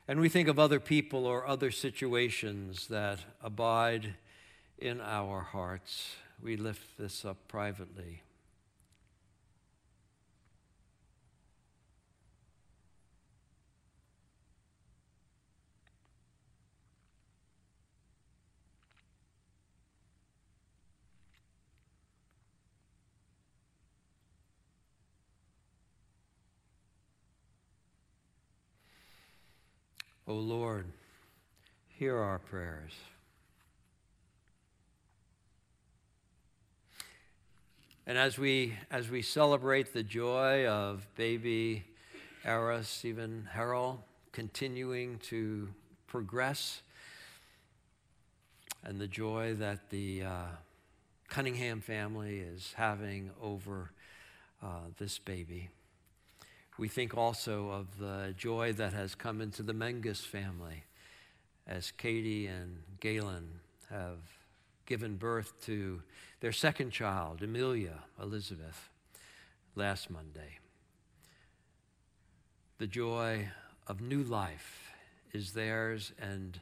And 0.08 0.20
we 0.20 0.28
think 0.28 0.46
of 0.46 0.58
other 0.58 0.78
people 0.78 1.26
or 1.26 1.46
other 1.46 1.72
situations 1.72 2.86
that 2.88 3.18
abide 3.42 4.14
in 4.78 5.00
our 5.00 5.40
hearts. 5.40 6.14
We 6.40 6.56
lift 6.56 6.96
this 6.96 7.24
up 7.24 7.38
privately. 7.48 8.22
O 30.28 30.32
oh 30.32 30.38
Lord, 30.38 30.86
hear 31.86 32.16
our 32.18 32.40
prayers. 32.40 32.92
And 38.08 38.18
as 38.18 38.36
we, 38.36 38.74
as 38.90 39.08
we 39.08 39.22
celebrate 39.22 39.92
the 39.92 40.02
joy 40.02 40.66
of 40.66 41.06
baby 41.14 41.84
Era 42.44 42.82
Stephen 42.82 43.48
Harrell 43.54 43.98
continuing 44.32 45.18
to 45.30 45.68
progress, 46.08 46.82
and 48.82 49.00
the 49.00 49.08
joy 49.08 49.54
that 49.54 49.90
the 49.90 50.24
uh, 50.24 50.46
Cunningham 51.28 51.80
family 51.80 52.40
is 52.40 52.72
having 52.76 53.30
over 53.40 53.92
uh, 54.60 54.88
this 54.98 55.18
baby. 55.20 55.68
We 56.78 56.88
think 56.88 57.16
also 57.16 57.70
of 57.70 57.98
the 57.98 58.34
joy 58.36 58.74
that 58.74 58.92
has 58.92 59.14
come 59.14 59.40
into 59.40 59.62
the 59.62 59.72
Mengus 59.72 60.20
family 60.20 60.84
as 61.66 61.90
Katie 61.90 62.46
and 62.46 62.82
Galen 63.00 63.60
have 63.90 64.18
given 64.84 65.16
birth 65.16 65.54
to 65.62 66.02
their 66.40 66.52
second 66.52 66.90
child, 66.90 67.42
Amelia 67.42 68.04
Elizabeth, 68.22 68.90
last 69.74 70.10
Monday. 70.10 70.58
The 72.78 72.86
joy 72.86 73.48
of 73.86 74.02
new 74.02 74.22
life 74.22 74.92
is 75.32 75.52
theirs 75.52 76.12
and 76.20 76.60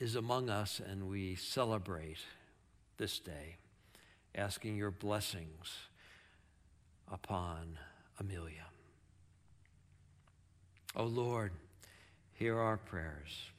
is 0.00 0.16
among 0.16 0.50
us, 0.50 0.80
and 0.84 1.08
we 1.08 1.36
celebrate 1.36 2.18
this 2.96 3.20
day, 3.20 3.56
asking 4.34 4.76
your 4.76 4.90
blessings 4.90 5.86
upon 7.10 7.78
Amelia. 8.18 8.71
O 10.94 11.04
oh 11.04 11.06
Lord, 11.06 11.52
hear 12.34 12.58
our 12.58 12.76
prayers. 12.76 13.50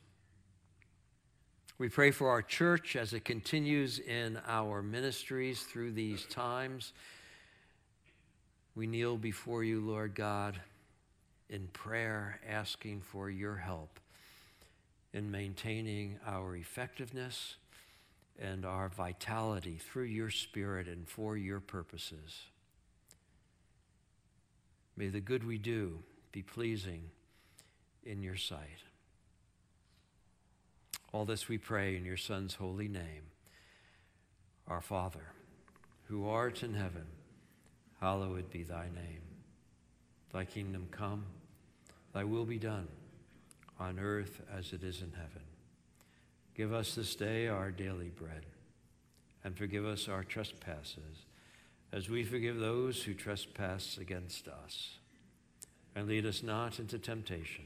We 1.79 1.89
pray 1.89 2.11
for 2.11 2.29
our 2.29 2.43
church 2.43 2.95
as 2.95 3.13
it 3.13 3.25
continues 3.25 3.97
in 3.97 4.39
our 4.47 4.83
ministries 4.83 5.63
through 5.63 5.93
these 5.93 6.25
times. 6.25 6.93
We 8.75 8.85
kneel 8.85 9.17
before 9.17 9.63
you, 9.63 9.81
Lord 9.81 10.13
God, 10.13 10.61
in 11.49 11.67
prayer, 11.73 12.39
asking 12.47 13.01
for 13.01 13.31
your 13.31 13.55
help 13.55 13.99
in 15.11 15.31
maintaining 15.31 16.19
our 16.27 16.55
effectiveness 16.55 17.55
and 18.39 18.63
our 18.63 18.89
vitality 18.89 19.79
through 19.79 20.03
your 20.03 20.29
Spirit 20.29 20.87
and 20.87 21.07
for 21.07 21.35
your 21.35 21.59
purposes. 21.59 22.43
May 24.95 25.09
the 25.09 25.19
good 25.19 25.43
we 25.43 25.57
do 25.57 26.03
be 26.31 26.43
pleasing 26.43 27.09
in 28.05 28.21
your 28.21 28.37
sight. 28.37 28.83
All 31.11 31.25
this 31.25 31.47
we 31.47 31.57
pray 31.57 31.95
in 31.95 32.05
your 32.05 32.17
Son's 32.17 32.55
holy 32.55 32.87
name. 32.87 33.23
Our 34.67 34.81
Father, 34.81 35.33
who 36.05 36.27
art 36.27 36.63
in 36.63 36.73
heaven, 36.73 37.05
hallowed 37.99 38.49
be 38.49 38.63
thy 38.63 38.85
name. 38.85 39.21
Thy 40.31 40.45
kingdom 40.45 40.87
come, 40.89 41.25
thy 42.13 42.23
will 42.23 42.45
be 42.45 42.57
done, 42.57 42.87
on 43.79 43.99
earth 43.99 44.41
as 44.57 44.73
it 44.73 44.83
is 44.83 45.01
in 45.01 45.11
heaven. 45.11 45.43
Give 46.55 46.73
us 46.73 46.95
this 46.95 47.15
day 47.15 47.47
our 47.47 47.71
daily 47.71 48.09
bread, 48.09 48.45
and 49.43 49.55
forgive 49.57 49.85
us 49.85 50.07
our 50.07 50.23
trespasses, 50.23 51.25
as 51.91 52.09
we 52.09 52.23
forgive 52.23 52.57
those 52.57 53.03
who 53.03 53.13
trespass 53.13 53.97
against 53.99 54.47
us. 54.47 54.97
And 55.95 56.07
lead 56.07 56.25
us 56.25 56.41
not 56.41 56.79
into 56.79 56.97
temptation, 56.97 57.65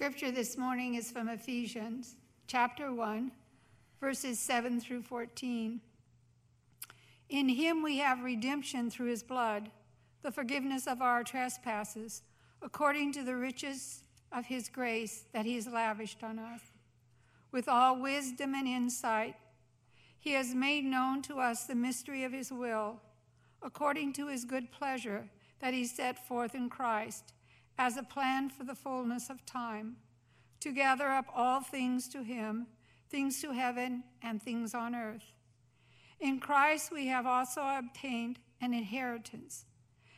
Scripture 0.00 0.30
this 0.30 0.56
morning 0.56 0.94
is 0.94 1.10
from 1.10 1.28
Ephesians 1.28 2.16
chapter 2.46 2.90
1, 2.90 3.30
verses 4.00 4.38
7 4.38 4.80
through 4.80 5.02
14. 5.02 5.78
In 7.28 7.48
him 7.50 7.82
we 7.82 7.98
have 7.98 8.22
redemption 8.22 8.90
through 8.90 9.10
his 9.10 9.22
blood, 9.22 9.70
the 10.22 10.32
forgiveness 10.32 10.86
of 10.86 11.02
our 11.02 11.22
trespasses, 11.22 12.22
according 12.62 13.12
to 13.12 13.22
the 13.22 13.36
riches 13.36 14.02
of 14.32 14.46
his 14.46 14.70
grace 14.70 15.24
that 15.34 15.44
he 15.44 15.56
has 15.56 15.66
lavished 15.66 16.24
on 16.24 16.38
us. 16.38 16.62
With 17.52 17.68
all 17.68 18.00
wisdom 18.00 18.54
and 18.54 18.66
insight, 18.66 19.36
he 20.18 20.32
has 20.32 20.54
made 20.54 20.86
known 20.86 21.20
to 21.24 21.40
us 21.40 21.64
the 21.64 21.74
mystery 21.74 22.24
of 22.24 22.32
his 22.32 22.50
will, 22.50 23.02
according 23.60 24.14
to 24.14 24.28
his 24.28 24.46
good 24.46 24.72
pleasure 24.72 25.28
that 25.58 25.74
he 25.74 25.84
set 25.84 26.26
forth 26.26 26.54
in 26.54 26.70
Christ 26.70 27.34
as 27.80 27.96
a 27.96 28.02
plan 28.02 28.50
for 28.50 28.62
the 28.62 28.74
fullness 28.74 29.30
of 29.30 29.46
time, 29.46 29.96
to 30.60 30.70
gather 30.70 31.08
up 31.08 31.24
all 31.34 31.62
things 31.62 32.06
to 32.08 32.22
him, 32.22 32.66
things 33.08 33.40
to 33.40 33.52
heaven 33.52 34.04
and 34.22 34.42
things 34.42 34.74
on 34.74 34.94
earth. 34.94 35.32
In 36.20 36.40
Christ 36.40 36.92
we 36.92 37.06
have 37.06 37.24
also 37.24 37.62
obtained 37.62 38.38
an 38.60 38.74
inheritance, 38.74 39.64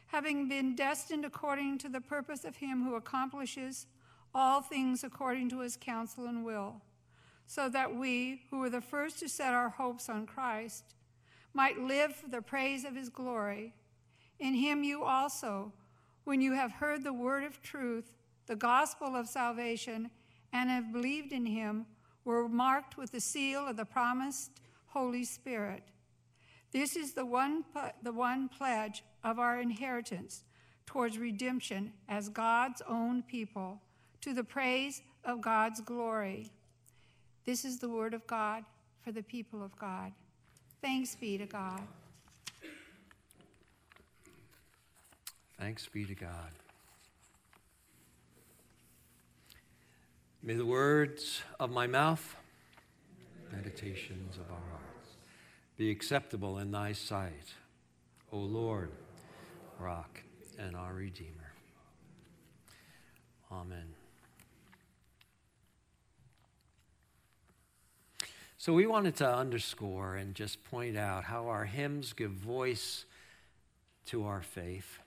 having 0.09 0.48
been 0.48 0.75
destined 0.75 1.25
according 1.25 1.79
to 1.79 1.88
the 1.88 2.01
purpose 2.01 2.44
of 2.44 2.57
him 2.57 2.83
who 2.83 2.96
accomplishes 2.96 3.87
all 4.35 4.61
things 4.61 5.05
according 5.05 5.48
to 5.51 5.61
his 5.61 5.77
counsel 5.77 6.27
and 6.27 6.44
will, 6.44 6.83
so 7.46 7.68
that 7.68 7.94
we, 7.94 8.42
who 8.51 8.59
were 8.59 8.70
the 8.70 8.81
first 8.81 9.20
to 9.20 9.29
set 9.29 9.55
our 9.55 9.68
hopes 9.68 10.09
on 10.09 10.27
Christ, 10.27 10.96
might 11.55 11.79
live 11.79 12.16
for 12.16 12.29
the 12.29 12.42
praise 12.42 12.85
of 12.85 12.96
his 12.96 13.09
glory. 13.09 13.72
In 14.40 14.55
him 14.55 14.83
you 14.83 15.05
also, 15.05 15.72
when 16.25 16.41
you 16.41 16.53
have 16.53 16.73
heard 16.73 17.05
the 17.05 17.13
word 17.13 17.45
of 17.45 17.63
truth, 17.63 18.17
the 18.47 18.57
gospel 18.57 19.17
of 19.17 19.29
salvation, 19.29 20.11
and 20.53 20.71
have 20.71 20.93
believed 20.93 21.33
in 21.33 21.47
him, 21.47 21.87
were 22.25 22.49
marked 22.49 22.97
with 22.97 23.11
the 23.13 23.21
seal 23.21 23.67
of 23.67 23.77
the 23.77 23.85
promised 23.85 24.51
Holy 24.87 25.25
Spirit. 25.25 25.83
This 26.71 26.97
is 26.97 27.13
the 27.13 27.27
one, 27.27 27.65
the 28.03 28.13
one 28.13 28.49
pledge 28.49 29.03
of 29.25 29.39
our 29.39 29.61
inheritance 29.61 30.45
towards 30.87 31.19
redemption 31.19 31.93
as 32.09 32.29
God's 32.29 32.83
own 32.89 33.23
people, 33.23 33.81
to 34.21 34.35
the 34.35 34.45
praise 34.45 35.03
of 35.25 35.41
God's 35.41 35.81
glory. 35.81 36.51
This 37.45 37.65
is 37.65 37.79
the 37.79 37.89
word 37.89 38.15
of 38.15 38.27
God 38.27 38.65
for 39.03 39.11
the 39.13 39.23
people 39.23 39.63
of 39.63 39.77
God. 39.79 40.13
Thanks 40.81 41.17
be 41.17 41.39
to 41.39 41.47
God. 41.47 41.81
Thanks 45.59 45.87
be 45.87 46.05
to 46.05 46.15
God. 46.15 46.51
May 50.43 50.55
the 50.55 50.67
words 50.67 51.43
of 51.61 51.71
my 51.71 51.87
mouth, 51.87 52.37
meditations 53.53 54.37
of 54.37 54.51
our 54.51 54.71
hearts, 54.71 55.11
be 55.77 55.91
acceptable 55.91 56.59
in 56.59 56.73
thy 56.73 56.93
sight, 56.93 57.55
O 58.33 58.38
Lord, 58.38 58.91
rock 59.79 60.23
and 60.59 60.75
our 60.75 60.95
Redeemer. 60.95 61.53
Amen. 63.53 63.95
So, 68.57 68.73
we 68.73 68.87
wanted 68.87 69.17
to 69.17 69.29
underscore 69.29 70.15
and 70.15 70.35
just 70.35 70.62
point 70.65 70.97
out 70.97 71.25
how 71.25 71.49
our 71.49 71.65
hymns 71.65 72.12
give 72.12 72.31
voice 72.31 73.05
to 74.07 74.25
our 74.25 74.41
faith, 74.41 74.99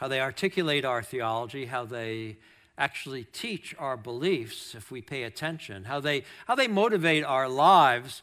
how 0.00 0.08
they 0.08 0.18
articulate 0.18 0.86
our 0.86 1.02
theology, 1.02 1.66
how 1.66 1.84
they 1.84 2.38
actually 2.78 3.22
teach 3.22 3.74
our 3.78 3.98
beliefs 3.98 4.74
if 4.74 4.90
we 4.90 5.02
pay 5.02 5.24
attention, 5.24 5.84
how 5.84 6.00
they, 6.00 6.24
how 6.46 6.54
they 6.54 6.66
motivate 6.66 7.22
our 7.22 7.50
lives. 7.50 8.22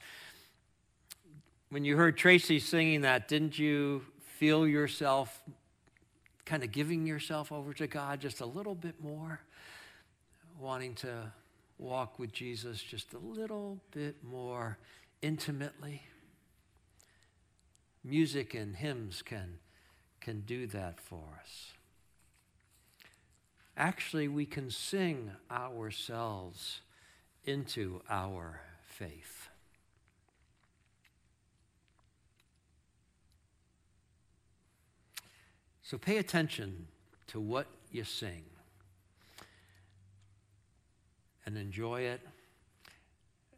When 1.70 1.86
you 1.86 1.96
heard 1.96 2.18
Tracy 2.18 2.58
singing 2.60 3.02
that, 3.02 3.28
didn't 3.28 3.60
you 3.60 4.02
feel 4.40 4.68
yourself 4.68 5.44
kind 6.46 6.64
of 6.64 6.72
giving 6.72 7.06
yourself 7.06 7.52
over 7.52 7.74
to 7.74 7.86
God 7.86 8.22
just 8.22 8.42
a 8.42 8.46
little 8.48 8.74
bit 8.74 8.96
more, 9.00 9.40
wanting 10.60 10.96
to 10.96 11.32
walk 11.78 12.18
with 12.18 12.32
Jesus 12.32 12.82
just 12.82 13.14
a 13.14 13.20
little 13.20 13.78
bit 13.92 14.16
more 14.24 14.80
intimately. 15.22 16.02
Music 18.04 18.56
and 18.56 18.78
hymns 18.78 19.22
can, 19.22 19.60
can 20.22 20.42
do 20.42 20.68
that 20.68 21.00
for 21.00 21.24
us. 21.42 21.74
Actually, 23.76 24.28
we 24.28 24.46
can 24.46 24.72
sing 24.72 25.32
ourselves 25.52 26.82
into 27.46 28.02
our 28.10 28.62
faith. 28.82 29.50
So 35.84 35.98
pay 35.98 36.18
attention 36.18 36.88
to 37.28 37.40
what 37.40 37.68
you 37.92 38.04
sing 38.04 38.44
and 41.46 41.58
enjoy 41.58 42.02
it 42.02 42.20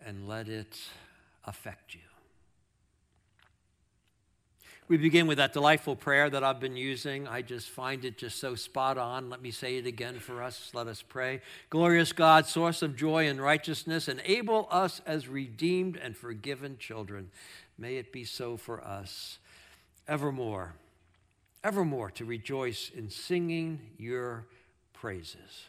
and 0.05 0.27
let 0.27 0.47
it 0.47 0.77
affect 1.45 1.95
you. 1.95 2.01
We 4.89 4.97
begin 4.97 5.27
with 5.27 5.37
that 5.37 5.53
delightful 5.53 5.95
prayer 5.95 6.29
that 6.29 6.43
I've 6.43 6.59
been 6.59 6.75
using. 6.75 7.27
I 7.27 7.41
just 7.41 7.69
find 7.69 8.03
it 8.03 8.17
just 8.17 8.39
so 8.39 8.55
spot 8.55 8.97
on. 8.97 9.29
Let 9.29 9.41
me 9.41 9.51
say 9.51 9.77
it 9.77 9.85
again 9.85 10.19
for 10.19 10.43
us. 10.43 10.71
Let 10.73 10.87
us 10.87 11.01
pray. 11.01 11.41
Glorious 11.69 12.11
God, 12.11 12.45
source 12.45 12.81
of 12.81 12.97
joy 12.97 13.29
and 13.29 13.41
righteousness, 13.41 14.09
enable 14.09 14.67
us 14.69 15.01
as 15.05 15.29
redeemed 15.29 15.95
and 15.95 16.17
forgiven 16.17 16.77
children. 16.77 17.31
May 17.77 17.95
it 17.95 18.11
be 18.11 18.25
so 18.25 18.57
for 18.57 18.83
us 18.83 19.39
evermore 20.07 20.73
evermore 21.63 22.11
to 22.11 22.25
rejoice 22.25 22.91
in 22.93 23.09
singing 23.09 23.79
your 23.97 24.45
praises. 24.93 25.67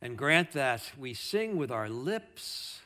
And 0.00 0.16
grant 0.16 0.52
that 0.52 0.82
we 0.98 1.14
sing 1.14 1.56
with 1.56 1.70
our 1.70 1.88
lips 1.88 2.80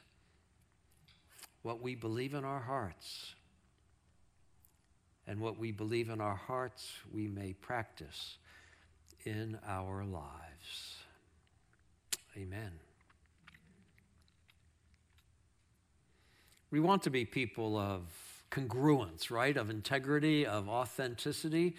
what 1.62 1.82
we 1.82 1.94
believe 1.94 2.34
in 2.34 2.44
our 2.44 2.60
hearts. 2.60 3.34
And 5.30 5.38
what 5.38 5.60
we 5.60 5.70
believe 5.70 6.10
in 6.10 6.20
our 6.20 6.34
hearts, 6.34 6.92
we 7.14 7.28
may 7.28 7.52
practice 7.52 8.38
in 9.24 9.56
our 9.64 10.04
lives. 10.04 10.96
Amen. 12.36 12.72
We 16.72 16.80
want 16.80 17.04
to 17.04 17.10
be 17.10 17.24
people 17.24 17.78
of 17.78 18.02
congruence, 18.50 19.30
right? 19.30 19.56
Of 19.56 19.70
integrity, 19.70 20.46
of 20.46 20.68
authenticity, 20.68 21.76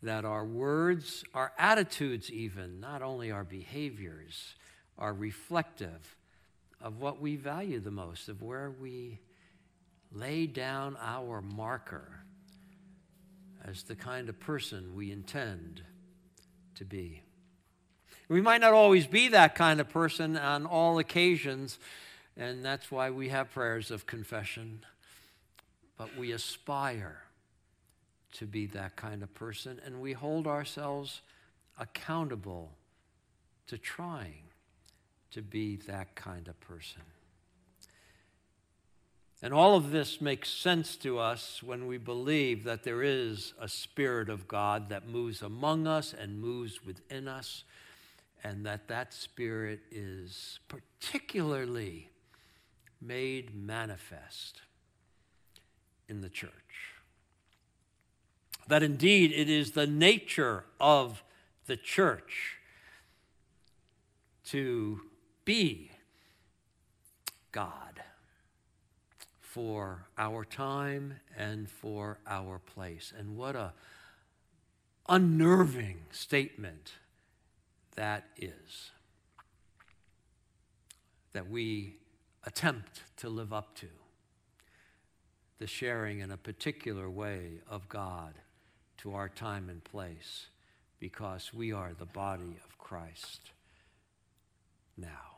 that 0.00 0.24
our 0.24 0.44
words, 0.44 1.24
our 1.34 1.50
attitudes, 1.58 2.30
even, 2.30 2.78
not 2.78 3.02
only 3.02 3.32
our 3.32 3.42
behaviors, 3.42 4.54
are 5.00 5.12
reflective 5.12 6.14
of 6.80 7.00
what 7.00 7.20
we 7.20 7.34
value 7.34 7.80
the 7.80 7.90
most, 7.90 8.28
of 8.28 8.40
where 8.40 8.70
we 8.70 9.18
lay 10.12 10.46
down 10.46 10.96
our 11.02 11.42
marker 11.42 12.20
as 13.64 13.84
the 13.84 13.96
kind 13.96 14.28
of 14.28 14.38
person 14.38 14.94
we 14.94 15.10
intend 15.10 15.82
to 16.74 16.84
be. 16.84 17.22
We 18.28 18.40
might 18.40 18.60
not 18.60 18.72
always 18.72 19.06
be 19.06 19.28
that 19.28 19.54
kind 19.54 19.80
of 19.80 19.88
person 19.88 20.36
on 20.36 20.66
all 20.66 20.98
occasions, 20.98 21.78
and 22.36 22.64
that's 22.64 22.90
why 22.90 23.10
we 23.10 23.28
have 23.28 23.52
prayers 23.52 23.90
of 23.90 24.06
confession 24.06 24.84
but 25.96 26.16
we 26.16 26.32
aspire 26.32 27.22
to 28.32 28.46
be 28.46 28.66
that 28.66 28.96
kind 28.96 29.22
of 29.22 29.32
person, 29.34 29.80
and 29.84 30.00
we 30.00 30.12
hold 30.12 30.46
ourselves 30.46 31.22
accountable 31.78 32.72
to 33.68 33.78
trying 33.78 34.42
to 35.30 35.40
be 35.40 35.76
that 35.76 36.14
kind 36.14 36.48
of 36.48 36.58
person. 36.60 37.02
And 39.44 39.52
all 39.52 39.76
of 39.76 39.90
this 39.90 40.22
makes 40.22 40.48
sense 40.48 40.96
to 40.96 41.18
us 41.18 41.62
when 41.62 41.86
we 41.86 41.98
believe 41.98 42.64
that 42.64 42.82
there 42.82 43.02
is 43.02 43.52
a 43.60 43.68
Spirit 43.68 44.30
of 44.30 44.48
God 44.48 44.88
that 44.88 45.06
moves 45.06 45.42
among 45.42 45.86
us 45.86 46.14
and 46.18 46.40
moves 46.40 46.82
within 46.82 47.28
us, 47.28 47.64
and 48.42 48.64
that 48.64 48.88
that 48.88 49.12
Spirit 49.12 49.80
is 49.90 50.60
particularly 50.66 52.08
made 53.02 53.54
manifest 53.54 54.62
in 56.08 56.22
the 56.22 56.30
church. 56.30 56.50
That 58.66 58.82
indeed 58.82 59.30
it 59.30 59.50
is 59.50 59.72
the 59.72 59.86
nature 59.86 60.64
of 60.80 61.22
the 61.66 61.76
church 61.76 62.56
to 64.46 65.02
be 65.44 65.90
God 67.52 68.00
for 69.54 70.04
our 70.18 70.44
time 70.44 71.14
and 71.38 71.70
for 71.70 72.18
our 72.26 72.58
place. 72.58 73.12
And 73.16 73.36
what 73.36 73.54
a 73.54 73.72
unnerving 75.08 75.98
statement 76.10 76.94
that 77.94 78.24
is 78.36 78.90
that 81.34 81.48
we 81.48 81.94
attempt 82.42 83.02
to 83.16 83.28
live 83.28 83.52
up 83.52 83.76
to 83.76 83.86
the 85.60 85.68
sharing 85.68 86.18
in 86.18 86.32
a 86.32 86.36
particular 86.36 87.08
way 87.08 87.60
of 87.70 87.88
God 87.88 88.34
to 88.98 89.14
our 89.14 89.28
time 89.28 89.68
and 89.68 89.84
place 89.84 90.46
because 90.98 91.54
we 91.54 91.70
are 91.70 91.92
the 91.96 92.06
body 92.06 92.58
of 92.64 92.76
Christ 92.76 93.52
now. 94.96 95.33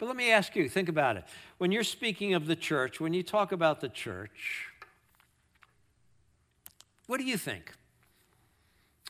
But 0.00 0.06
let 0.06 0.16
me 0.16 0.30
ask 0.32 0.56
you 0.56 0.66
think 0.70 0.88
about 0.88 1.18
it. 1.18 1.24
When 1.58 1.70
you're 1.70 1.84
speaking 1.84 2.32
of 2.32 2.46
the 2.46 2.56
church, 2.56 3.00
when 3.00 3.12
you 3.12 3.22
talk 3.22 3.52
about 3.52 3.82
the 3.82 3.88
church, 3.90 4.66
what 7.06 7.18
do 7.18 7.24
you 7.24 7.36
think? 7.36 7.72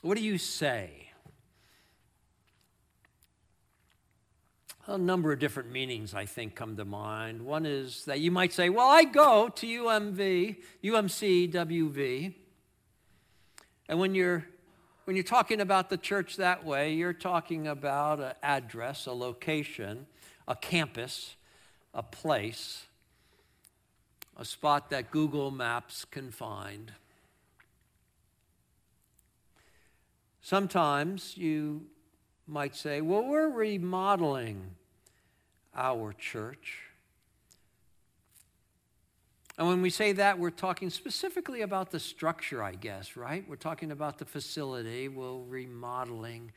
What 0.01 0.17
do 0.17 0.23
you 0.23 0.37
say? 0.37 1.07
a 4.87 4.97
number 4.97 5.31
of 5.31 5.39
different 5.39 5.71
meanings, 5.71 6.13
I 6.13 6.25
think, 6.25 6.55
come 6.55 6.75
to 6.75 6.83
mind. 6.83 7.43
One 7.43 7.65
is 7.65 8.03
that 8.05 8.19
you 8.19 8.29
might 8.29 8.51
say, 8.51 8.67
Well, 8.67 8.89
I 8.89 9.05
go 9.05 9.47
to 9.47 9.67
UMV, 9.67 10.57
UMC, 10.83 11.53
WV. 11.53 12.33
And 13.87 13.99
when 13.99 14.15
you're 14.15 14.45
when 15.05 15.15
you're 15.15 15.23
talking 15.23 15.61
about 15.61 15.89
the 15.89 15.97
church 15.97 16.37
that 16.37 16.65
way, 16.65 16.93
you're 16.93 17.13
talking 17.13 17.67
about 17.67 18.19
an 18.19 18.33
address, 18.43 19.05
a 19.05 19.13
location, 19.13 20.07
a 20.47 20.55
campus, 20.55 21.35
a 21.93 22.03
place, 22.03 22.85
a 24.37 24.45
spot 24.45 24.89
that 24.89 25.11
Google 25.11 25.51
Maps 25.51 26.05
can 26.05 26.31
find. 26.31 26.93
Sometimes 30.41 31.37
you 31.37 31.85
might 32.47 32.75
say, 32.75 33.01
well, 33.01 33.23
we're 33.23 33.49
remodeling 33.49 34.75
our 35.75 36.13
church. 36.13 36.79
And 39.57 39.67
when 39.67 39.81
we 39.81 39.89
say 39.89 40.13
that, 40.13 40.39
we're 40.39 40.49
talking 40.49 40.89
specifically 40.89 41.61
about 41.61 41.91
the 41.91 41.99
structure, 41.99 42.63
I 42.63 42.73
guess, 42.73 43.15
right? 43.15 43.47
We're 43.47 43.57
talking 43.57 43.91
about 43.91 44.17
the 44.17 44.25
facility, 44.25 45.07
we're 45.07 45.37
remodeling 45.37 46.51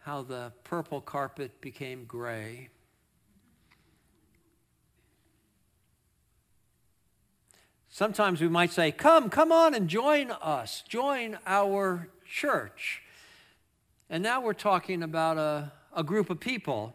how 0.00 0.22
the 0.22 0.52
purple 0.64 1.00
carpet 1.00 1.60
became 1.60 2.04
gray. 2.04 2.68
Sometimes 7.98 8.40
we 8.40 8.46
might 8.46 8.70
say, 8.70 8.92
Come, 8.92 9.28
come 9.28 9.50
on 9.50 9.74
and 9.74 9.88
join 9.88 10.30
us, 10.30 10.84
join 10.88 11.36
our 11.44 12.06
church. 12.24 13.02
And 14.08 14.22
now 14.22 14.40
we're 14.40 14.52
talking 14.52 15.02
about 15.02 15.36
a, 15.36 15.72
a 15.92 16.04
group 16.04 16.30
of 16.30 16.38
people, 16.38 16.94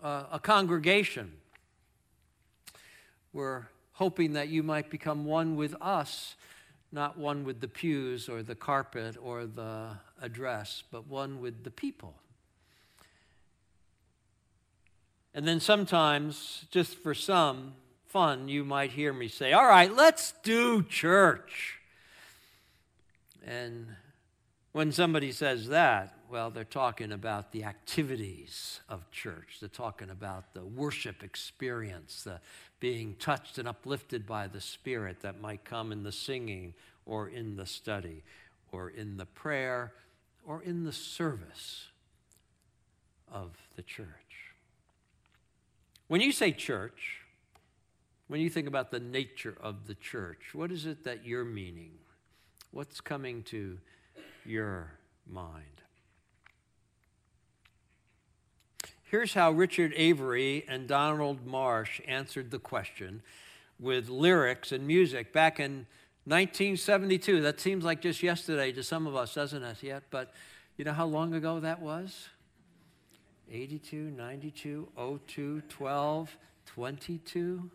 uh, 0.00 0.26
a 0.30 0.38
congregation. 0.38 1.32
We're 3.32 3.66
hoping 3.94 4.34
that 4.34 4.46
you 4.46 4.62
might 4.62 4.90
become 4.90 5.24
one 5.24 5.56
with 5.56 5.74
us, 5.80 6.36
not 6.92 7.18
one 7.18 7.42
with 7.42 7.60
the 7.60 7.66
pews 7.66 8.28
or 8.28 8.44
the 8.44 8.54
carpet 8.54 9.16
or 9.20 9.44
the 9.46 9.96
address, 10.20 10.84
but 10.92 11.08
one 11.08 11.40
with 11.40 11.64
the 11.64 11.72
people. 11.72 12.14
And 15.34 15.48
then 15.48 15.58
sometimes, 15.58 16.66
just 16.70 16.96
for 16.96 17.12
some 17.12 17.74
fun, 18.12 18.46
you 18.46 18.62
might 18.62 18.90
hear 18.90 19.10
me 19.10 19.26
say, 19.26 19.52
All 19.52 19.66
right, 19.66 19.92
let's 19.92 20.34
do 20.42 20.82
church. 20.82 21.78
And 23.44 23.88
when 24.72 24.92
somebody 24.92 25.32
says 25.32 25.68
that, 25.68 26.14
well, 26.30 26.50
they're 26.50 26.64
talking 26.64 27.10
about 27.10 27.52
the 27.52 27.64
activities 27.64 28.80
of 28.88 29.10
church. 29.10 29.58
They're 29.60 29.68
talking 29.68 30.10
about 30.10 30.54
the 30.54 30.64
worship 30.64 31.22
experience, 31.22 32.22
the 32.22 32.40
being 32.80 33.16
touched 33.18 33.58
and 33.58 33.66
uplifted 33.66 34.26
by 34.26 34.46
the 34.46 34.60
Spirit 34.60 35.20
that 35.22 35.40
might 35.40 35.64
come 35.64 35.90
in 35.90 36.02
the 36.02 36.12
singing 36.12 36.74
or 37.06 37.28
in 37.28 37.56
the 37.56 37.66
study 37.66 38.22
or 38.70 38.90
in 38.90 39.16
the 39.16 39.26
prayer 39.26 39.92
or 40.46 40.62
in 40.62 40.84
the 40.84 40.92
service 40.92 41.88
of 43.30 43.50
the 43.76 43.82
church. 43.82 44.06
When 46.08 46.20
you 46.20 46.32
say 46.32 46.52
church, 46.52 47.21
when 48.32 48.40
you 48.40 48.48
think 48.48 48.66
about 48.66 48.90
the 48.90 48.98
nature 48.98 49.54
of 49.60 49.86
the 49.86 49.94
church, 49.94 50.54
what 50.54 50.72
is 50.72 50.86
it 50.86 51.04
that 51.04 51.26
you're 51.26 51.44
meaning? 51.44 51.90
What's 52.70 52.98
coming 52.98 53.42
to 53.42 53.76
your 54.46 54.92
mind? 55.30 55.82
Here's 59.02 59.34
how 59.34 59.50
Richard 59.50 59.92
Avery 59.96 60.64
and 60.66 60.88
Donald 60.88 61.44
Marsh 61.44 62.00
answered 62.08 62.50
the 62.50 62.58
question 62.58 63.20
with 63.78 64.08
lyrics 64.08 64.72
and 64.72 64.86
music 64.86 65.34
back 65.34 65.60
in 65.60 65.86
1972. 66.24 67.42
That 67.42 67.60
seems 67.60 67.84
like 67.84 68.00
just 68.00 68.22
yesterday 68.22 68.72
to 68.72 68.82
some 68.82 69.06
of 69.06 69.14
us, 69.14 69.34
doesn't 69.34 69.62
it? 69.62 69.82
Yet, 69.82 70.04
but 70.08 70.32
you 70.78 70.86
know 70.86 70.94
how 70.94 71.04
long 71.04 71.34
ago 71.34 71.60
that 71.60 71.82
was? 71.82 72.30
82, 73.50 74.10
92, 74.16 74.88
02, 75.26 75.62
12, 75.68 76.36
22. 76.64 77.70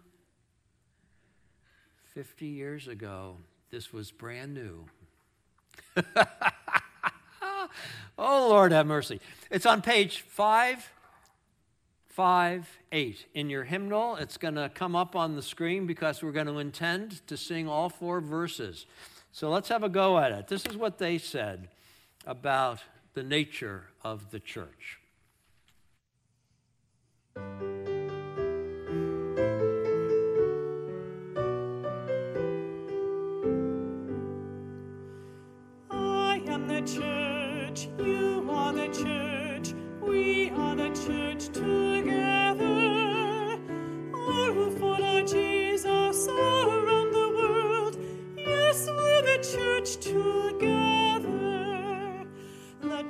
50 2.17 2.47
years 2.47 2.87
ago, 2.87 3.37
this 3.69 3.93
was 3.93 4.09
brand 4.09 4.51
new. 4.51 4.85
oh, 8.17 8.47
Lord 8.49 8.71
have 8.71 8.87
mercy. 8.87 9.21
It's 9.51 9.67
on 9.67 9.83
page 9.83 10.21
5, 10.21 10.91
5, 12.07 12.79
8 12.91 13.25
in 13.35 13.51
your 13.51 13.65
hymnal. 13.65 14.15
It's 14.15 14.37
going 14.37 14.55
to 14.55 14.67
come 14.73 14.95
up 14.95 15.15
on 15.15 15.35
the 15.35 15.43
screen 15.43 15.85
because 15.85 16.23
we're 16.23 16.31
going 16.31 16.47
to 16.47 16.57
intend 16.57 17.21
to 17.27 17.37
sing 17.37 17.67
all 17.67 17.87
four 17.87 18.19
verses. 18.19 18.87
So 19.31 19.51
let's 19.51 19.69
have 19.69 19.83
a 19.83 19.89
go 19.89 20.17
at 20.17 20.31
it. 20.31 20.47
This 20.47 20.65
is 20.65 20.75
what 20.75 20.97
they 20.97 21.19
said 21.19 21.67
about 22.25 22.79
the 23.13 23.21
nature 23.21 23.89
of 24.03 24.31
the 24.31 24.39
church. 24.39 24.97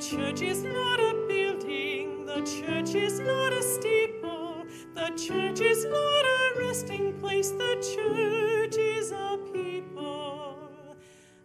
Church 0.10 0.42
is 0.42 0.64
not 0.64 1.02
a 1.02 1.26
building, 1.28 2.26
the 2.26 2.42
church 2.42 2.96
is 2.96 3.20
not 3.20 3.52
a 3.52 3.62
steeple, 3.62 4.66
the 4.96 5.10
church 5.18 5.60
is 5.60 5.84
not 5.84 6.24
a 6.26 6.60
resting 6.60 7.20
place, 7.20 7.52
the 7.52 7.76
church 7.96 8.78
is 8.78 9.12
a 9.12 9.38
people. 9.52 10.96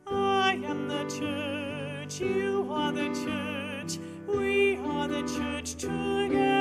I 0.07 0.61
am 0.64 0.87
the 0.87 1.05
church, 1.07 2.20
you 2.20 2.68
are 2.70 2.92
the 2.92 3.09
church, 3.25 3.98
we 4.29 4.77
are 4.77 5.09
the 5.09 5.22
church 5.22 5.75
together. 5.75 6.52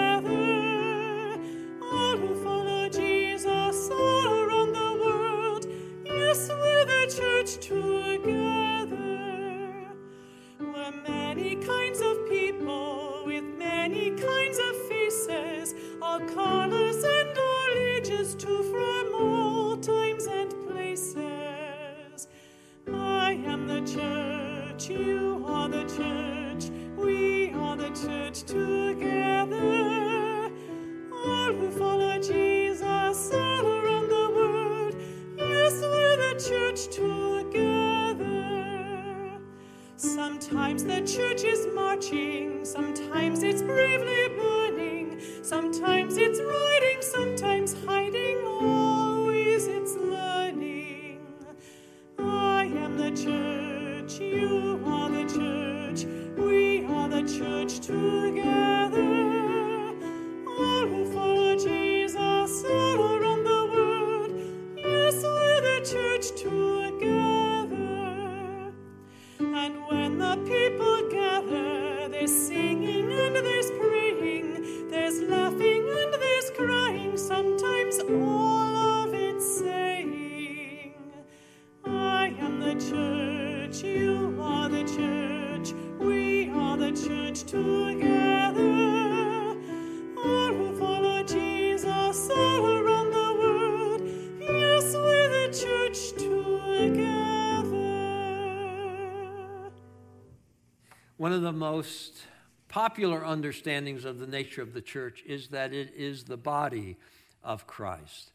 The 101.51 101.57
most 101.57 102.21
popular 102.69 103.25
understandings 103.25 104.05
of 104.05 104.19
the 104.19 104.25
nature 104.25 104.61
of 104.61 104.73
the 104.73 104.79
church 104.79 105.21
is 105.25 105.49
that 105.49 105.73
it 105.73 105.91
is 105.93 106.23
the 106.23 106.37
body 106.37 106.95
of 107.43 107.67
Christ, 107.67 108.31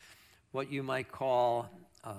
what 0.53 0.71
you 0.71 0.83
might 0.83 1.11
call 1.11 1.71
uh, 2.05 2.13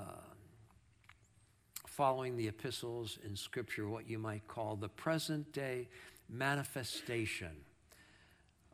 following 1.86 2.36
the 2.36 2.48
epistles 2.48 3.20
in 3.24 3.36
Scripture, 3.36 3.88
what 3.88 4.10
you 4.10 4.18
might 4.18 4.48
call 4.48 4.76
the 4.76 4.90
present 4.90 5.54
day 5.54 5.88
manifestation 6.28 7.58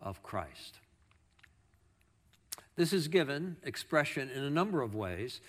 of 0.01 0.23
Christ. 0.23 0.79
This 2.77 2.93
is 2.93 3.09
given 3.09 3.57
expression 3.63 4.29
in 4.29 4.43
a 4.43 4.49
number 4.49 4.81
of 4.81 4.95
ways. 4.95 5.41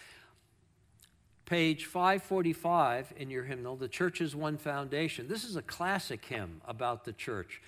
Page 1.47 1.85
545 1.85 3.13
in 3.19 3.29
your 3.29 3.45
hymnal, 3.45 3.77
The 3.77 3.89
Church 3.89 4.23
is 4.23 4.35
One 4.35 4.57
Foundation. 4.57 5.29
This 5.29 5.45
is 5.45 5.57
a 5.57 5.63
classic 5.63 6.25
hymn 6.25 6.63
about 6.67 7.05
the 7.05 7.13
church. 7.13 7.61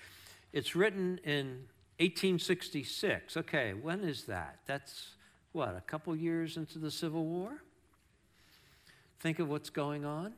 It's 0.51 0.75
written 0.75 1.19
in 1.23 1.67
1866. 1.99 3.37
Okay, 3.37 3.73
when 3.73 4.01
is 4.01 4.23
that? 4.23 4.59
That's 4.65 5.11
what, 5.51 5.75
a 5.77 5.81
couple 5.81 6.15
years 6.15 6.57
into 6.57 6.79
the 6.79 6.89
Civil 6.89 7.25
War? 7.25 7.61
Think 9.19 9.37
of 9.37 9.47
what's 9.47 9.69
going 9.69 10.05
on. 10.05 10.33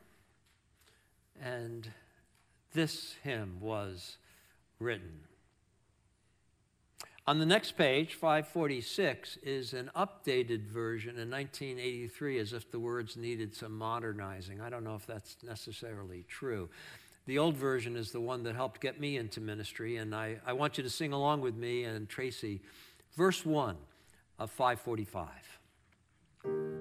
And 1.41 1.89
this 2.73 3.15
hymn 3.23 3.57
was 3.61 4.17
written. 4.79 5.21
On 7.29 7.37
the 7.37 7.45
next 7.45 7.73
page, 7.73 8.15
546, 8.15 9.37
is 9.43 9.73
an 9.73 9.91
updated 9.95 10.63
version 10.63 11.19
in 11.19 11.29
1983 11.29 12.39
as 12.39 12.53
if 12.53 12.71
the 12.71 12.79
words 12.79 13.15
needed 13.15 13.53
some 13.53 13.77
modernizing. 13.77 14.59
I 14.59 14.71
don't 14.71 14.83
know 14.83 14.95
if 14.95 15.05
that's 15.05 15.37
necessarily 15.43 16.25
true. 16.27 16.69
The 17.27 17.37
old 17.37 17.55
version 17.55 17.95
is 17.95 18.11
the 18.11 18.19
one 18.19 18.41
that 18.45 18.55
helped 18.55 18.81
get 18.81 18.99
me 18.99 19.17
into 19.17 19.41
ministry, 19.41 19.97
and 19.97 20.15
I, 20.15 20.37
I 20.43 20.53
want 20.53 20.79
you 20.79 20.83
to 20.83 20.89
sing 20.89 21.13
along 21.13 21.41
with 21.41 21.55
me 21.55 21.83
and 21.83 22.09
Tracy. 22.09 22.61
Verse 23.15 23.45
1 23.45 23.77
of 24.39 24.49
545. 24.49 26.78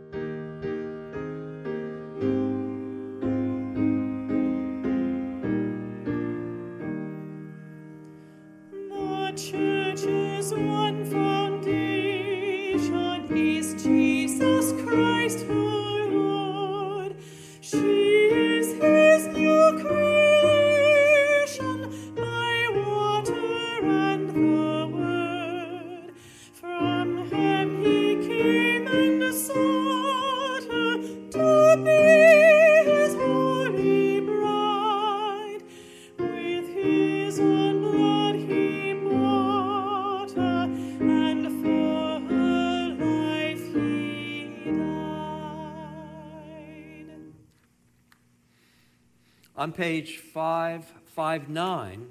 Page 49.79 50.17
559 50.17 52.09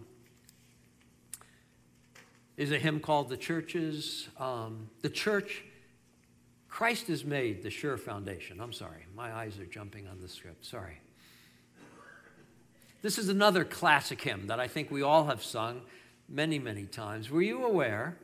is 2.55 2.71
a 2.71 2.79
hymn 2.79 3.01
called 3.01 3.27
The 3.27 3.35
Church's, 3.35 4.29
um, 4.39 4.89
The 5.01 5.09
Church, 5.09 5.65
Christ 6.69 7.09
is 7.09 7.25
Made, 7.25 7.63
the 7.63 7.69
Sure 7.69 7.97
Foundation. 7.97 8.61
I'm 8.61 8.71
sorry, 8.71 9.05
my 9.13 9.33
eyes 9.33 9.59
are 9.59 9.65
jumping 9.65 10.07
on 10.07 10.21
the 10.21 10.29
script, 10.29 10.65
sorry. 10.65 11.01
This 13.01 13.17
is 13.17 13.27
another 13.27 13.65
classic 13.65 14.21
hymn 14.21 14.47
that 14.47 14.61
I 14.61 14.69
think 14.69 14.89
we 14.89 15.01
all 15.01 15.25
have 15.25 15.43
sung 15.43 15.81
many, 16.29 16.59
many 16.59 16.85
times. 16.85 17.29
Were 17.29 17.41
you 17.41 17.65
aware 17.65 18.17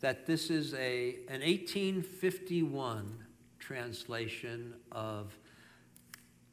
that 0.00 0.24
this 0.24 0.48
is 0.48 0.72
a, 0.72 1.16
an 1.28 1.42
1851 1.42 3.26
translation 3.58 4.72
of 4.90 5.36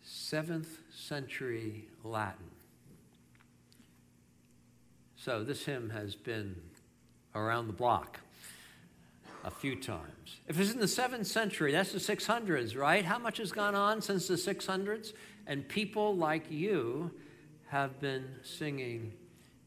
7th 0.07 0.67
century 0.91 1.85
Latin? 2.03 2.45
So 5.15 5.43
this 5.43 5.65
hymn 5.65 5.89
has 5.89 6.15
been 6.15 6.55
around 7.35 7.67
the 7.67 7.73
block 7.73 8.19
a 9.43 9.51
few 9.51 9.75
times. 9.75 10.39
If 10.47 10.59
it's 10.59 10.71
in 10.71 10.79
the 10.79 10.85
7th 10.85 11.25
century, 11.25 11.71
that's 11.71 11.91
the 11.91 11.99
600s, 11.99 12.77
right? 12.77 13.03
How 13.03 13.19
much 13.19 13.37
has 13.37 13.51
gone 13.51 13.75
on 13.75 14.01
since 14.01 14.27
the 14.27 14.35
600s? 14.35 15.13
And 15.45 15.67
people 15.67 16.15
like 16.15 16.49
you 16.49 17.11
have 17.67 17.99
been 17.99 18.25
singing 18.43 19.13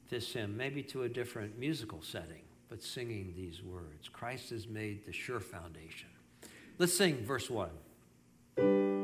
this 0.09 0.33
hymn, 0.33 0.57
maybe 0.57 0.83
to 0.85 1.05
a 1.05 1.09
different 1.09 1.59
musical 1.59 2.03
setting, 2.03 2.43
but 2.69 2.83
singing 2.83 3.33
these 3.37 3.63
words 3.63 4.09
Christ 4.09 4.51
has 4.51 4.67
made 4.67 5.07
the 5.07 5.13
sure 5.13 5.41
foundation. 5.41 6.09
Let's 6.79 6.95
sing 6.95 7.25
verse 7.25 7.51
1. 7.51 9.00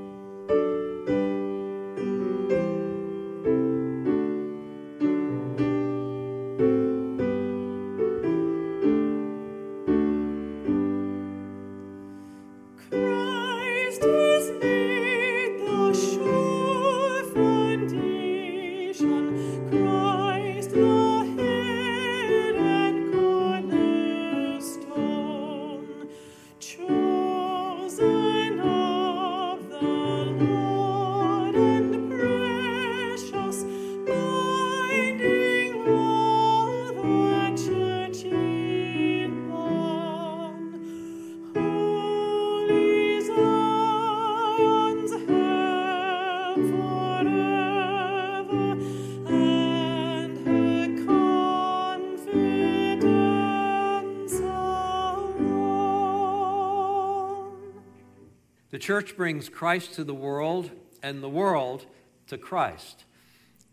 Church 58.87 59.17
brings 59.17 59.49
Christ 59.49 59.95
to 59.95 60.05
the 60.05 60.15
world 60.15 60.71
and 61.03 61.21
the 61.21 61.29
world 61.29 61.87
to 62.29 62.39
Christ. 62.39 63.03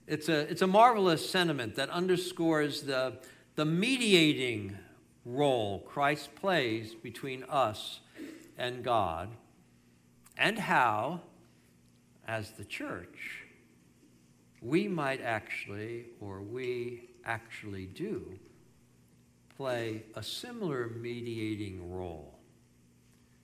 It's 0.07 0.28
a, 0.28 0.39
it's 0.49 0.64
a 0.64 0.68
marvelous 0.68 1.30
sentiment 1.30 1.76
that 1.76 1.91
underscores 1.91 2.82
the, 2.82 3.20
the 3.53 3.64
mediating 3.64 4.76
role 5.24 5.82
Christ 5.82 6.34
plays 6.34 6.95
between 6.95 7.43
us 7.43 7.99
and 8.57 8.84
God, 8.84 9.30
and 10.36 10.57
how, 10.57 11.22
as 12.28 12.49
the 12.49 12.66
church, 12.66 13.45
we 14.64 14.88
might 14.88 15.22
actually, 15.22 16.05
or 16.20 16.41
we 16.41 17.09
actually 17.24 17.86
do, 17.86 18.39
play 19.55 20.05
a 20.16 20.24
similar 20.24 20.88
mediating 20.88 21.93
role 21.93 22.39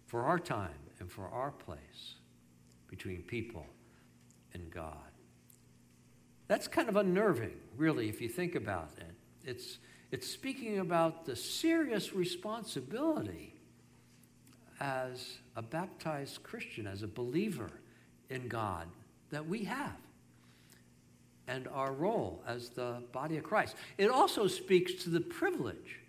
for 0.07 0.23
our 0.23 0.39
time 0.39 0.78
and 0.99 1.11
for 1.11 1.27
our 1.29 1.51
place 1.51 2.15
between 2.87 3.21
people 3.21 3.65
and 4.53 4.69
God. 4.71 4.95
That's 6.47 6.67
kind 6.67 6.89
of 6.89 6.95
unnerving, 6.95 7.53
really, 7.77 8.09
if 8.09 8.21
you 8.21 8.29
think 8.29 8.55
about 8.55 8.91
it. 8.97 9.13
It's, 9.47 9.77
it's 10.11 10.27
speaking 10.27 10.79
about 10.79 11.25
the 11.25 11.35
serious 11.35 12.13
responsibility 12.13 13.53
as 14.79 15.37
a 15.55 15.61
baptized 15.61 16.41
Christian, 16.43 16.87
as 16.87 17.03
a 17.03 17.07
believer 17.07 17.69
in 18.29 18.47
God, 18.47 18.87
that 19.29 19.47
we 19.47 19.65
have, 19.65 19.97
and 21.47 21.67
our 21.67 21.93
role 21.93 22.43
as 22.47 22.69
the 22.69 23.03
body 23.11 23.37
of 23.37 23.43
Christ. 23.43 23.75
It 23.97 24.09
also 24.09 24.47
speaks 24.47 24.93
to 25.03 25.09
the 25.09 25.21
privilege 25.21 25.99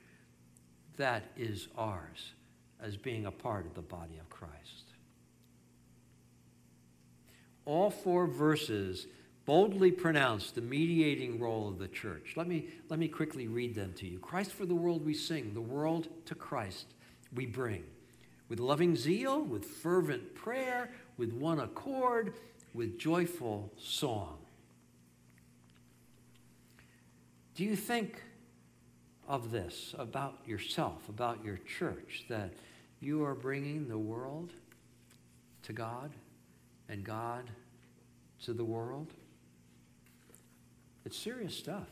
that 0.97 1.25
is 1.37 1.69
ours 1.77 2.33
as 2.83 2.97
being 2.97 3.27
a 3.27 3.31
part 3.31 3.67
of 3.67 3.75
the 3.75 3.83
body 3.83 4.19
of 4.19 4.29
Christ. 4.31 4.95
All 7.65 7.91
four 7.91 8.27
verses 8.27 9.07
boldly 9.45 9.91
pronounce 9.91 10.51
the 10.51 10.61
mediating 10.61 11.41
role 11.41 11.69
of 11.69 11.79
the 11.79 11.89
church. 11.89 12.35
Let 12.37 12.47
me, 12.47 12.69
let 12.89 12.99
me 12.99 13.09
quickly 13.09 13.49
read 13.49 13.75
them 13.75 13.93
to 13.95 14.07
you. 14.07 14.19
Christ 14.19 14.53
for 14.53 14.67
the 14.67 14.75
world 14.75 15.05
we 15.05 15.15
sing, 15.15 15.55
the 15.55 15.61
world 15.61 16.09
to 16.27 16.35
Christ 16.35 16.87
we 17.35 17.47
bring. 17.47 17.85
With 18.49 18.61
loving 18.61 18.97
zeal, 18.97 19.41
with 19.43 19.65
fervent 19.65 20.35
prayer, 20.35 20.91
with 21.17 21.33
one 21.33 21.61
accord, 21.61 22.35
with 22.75 22.99
joyful 22.99 23.73
song. 23.79 24.39
Do 27.55 27.65
you 27.65 27.77
think 27.77 28.23
of 29.29 29.51
this 29.51 29.95
about 29.99 30.39
yourself, 30.47 31.09
about 31.09 31.45
your 31.45 31.59
church, 31.59 32.25
that 32.29 32.53
you 33.01 33.25
are 33.25 33.35
bringing 33.35 33.89
the 33.89 33.99
world 33.99 34.51
to 35.63 35.73
God 35.73 36.11
and 36.89 37.03
God 37.05 37.51
to 38.45 38.53
the 38.53 38.65
world? 38.65 39.13
It's 41.05 41.17
serious 41.17 41.57
stuff. 41.57 41.89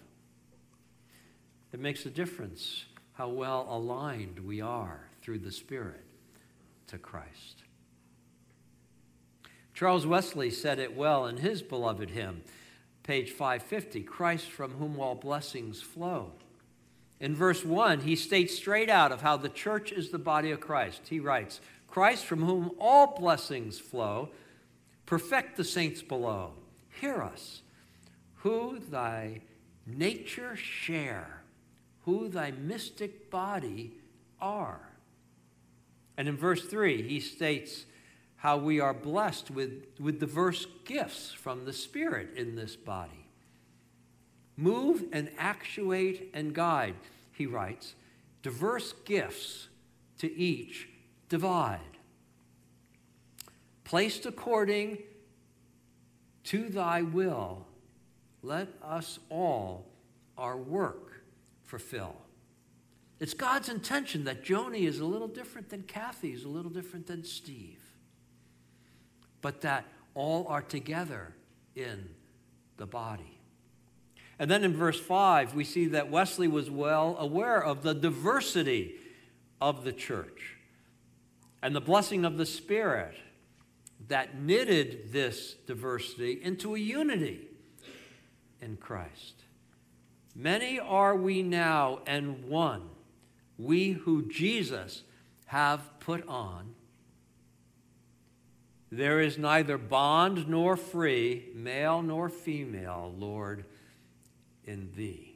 It 1.72 1.80
makes 1.80 2.06
a 2.06 2.11
difference 2.11 2.84
how 3.14 3.28
well 3.28 3.66
aligned 3.68 4.38
we 4.38 4.61
are 4.61 5.00
through 5.22 5.38
the 5.38 5.52
Spirit 5.52 6.04
to 6.86 6.98
Christ. 6.98 7.62
Charles 9.74 10.06
Wesley 10.06 10.50
said 10.50 10.78
it 10.78 10.96
well 10.96 11.26
in 11.26 11.36
his 11.36 11.62
beloved 11.62 12.11
hymn, 12.11 12.42
page 13.02 13.30
550 13.30 14.02
Christ 14.02 14.50
from 14.50 14.72
whom 14.72 14.98
all 14.98 15.14
blessings 15.14 15.80
flow. 15.80 16.32
In 17.21 17.35
verse 17.35 17.64
1, 17.64 18.01
he 18.01 18.14
states 18.14 18.55
straight 18.55 18.89
out 18.89 19.11
of 19.11 19.23
how 19.23 19.37
the 19.37 19.49
church 19.49 19.91
is 19.91 20.11
the 20.11 20.19
body 20.19 20.51
of 20.51 20.61
Christ. 20.61 21.03
He 21.09 21.19
writes, 21.19 21.61
Christ 21.89 22.27
from 22.27 22.45
whom 22.45 22.73
all 22.79 23.19
blessings 23.19 23.79
flow, 23.79 24.29
perfect 25.07 25.57
the 25.57 25.64
saints 25.64 26.03
below. 26.03 26.53
Hear 27.01 27.23
us, 27.23 27.62
who 28.37 28.79
thy 28.79 29.41
nature 29.87 30.55
share, 30.55 31.43
who 32.05 32.29
thy 32.29 32.53
mystic 32.53 33.31
body 33.31 33.95
are. 34.41 34.81
And 36.16 36.29
in 36.29 36.37
verse 36.37 36.64
3, 36.64 37.03
he 37.03 37.21
states 37.21 37.85
how 38.37 38.57
we 38.57 38.79
are 38.81 38.95
blessed 38.95 39.51
with, 39.51 39.87
with 39.99 40.21
diverse 40.21 40.66
gifts 40.85 41.33
from 41.33 41.64
the 41.64 41.73
Spirit 41.73 42.37
in 42.37 42.55
this 42.55 42.77
body. 42.77 43.18
Move 44.59 45.04
and 45.12 45.30
actuate 45.38 46.30
and 46.34 46.52
guide, 46.52 46.96
he 47.30 47.46
writes, 47.46 47.94
diverse 48.42 48.92
gifts 49.04 49.68
to 50.18 50.36
each 50.36 50.88
divide. 51.28 51.78
Placed 53.84 54.26
according 54.26 54.98
to 56.42 56.68
thy 56.68 57.02
will, 57.02 57.66
let 58.42 58.68
us 58.82 59.20
all 59.30 59.86
our 60.36 60.56
work 60.56 61.22
fulfill. 61.64 62.16
It's 63.20 63.34
God's 63.34 63.68
intention 63.68 64.24
that 64.24 64.44
Joni 64.44 64.88
is 64.88 64.98
a 64.98 65.04
little 65.04 65.28
different 65.28 65.68
than 65.68 65.84
Kathy, 65.84 66.32
is 66.32 66.42
a 66.42 66.48
little 66.48 66.70
different 66.70 67.06
than 67.06 67.22
Steve, 67.22 67.80
but 69.40 69.61
that 69.61 69.84
all 70.14 70.48
are 70.48 70.62
together 70.62 71.32
in 71.76 72.09
the 72.76 72.86
body. 72.86 73.38
And 74.39 74.51
then 74.51 74.62
in 74.62 74.74
verse 74.74 75.01
5, 75.01 75.55
we 75.55 75.64
see 75.64 75.86
that 75.86 76.11
Wesley 76.11 76.49
was 76.49 76.70
well 76.70 77.16
aware 77.18 77.62
of 77.62 77.82
the 77.82 77.95
diversity 77.95 78.95
of 79.61 79.84
the 79.84 79.93
church 79.93 80.57
and 81.62 81.74
the 81.74 81.80
blessing 81.80 82.24
of 82.24 82.36
the 82.36 82.47
Spirit 82.47 83.16
that 84.07 84.41
knitted 84.41 85.12
this 85.12 85.55
diversity 85.66 86.41
into 86.43 86.74
a 86.74 86.78
unity 86.78 87.49
in 88.61 88.76
Christ. 88.76 89.43
Many 90.36 90.78
are 90.78 91.16
we 91.16 91.43
now 91.43 92.01
and 92.07 92.45
one, 92.45 92.82
we 93.59 93.91
who 93.93 94.28
Jesus 94.28 95.03
have 95.47 95.99
put 95.99 96.26
on. 96.28 96.74
There 98.91 99.20
is 99.20 99.36
neither 99.36 99.76
bond 99.76 100.49
nor 100.49 100.76
free, 100.76 101.49
male 101.55 102.03
nor 102.03 102.28
female, 102.28 103.12
Lord, 103.18 103.64
in 104.69 104.91
thee. 104.95 105.35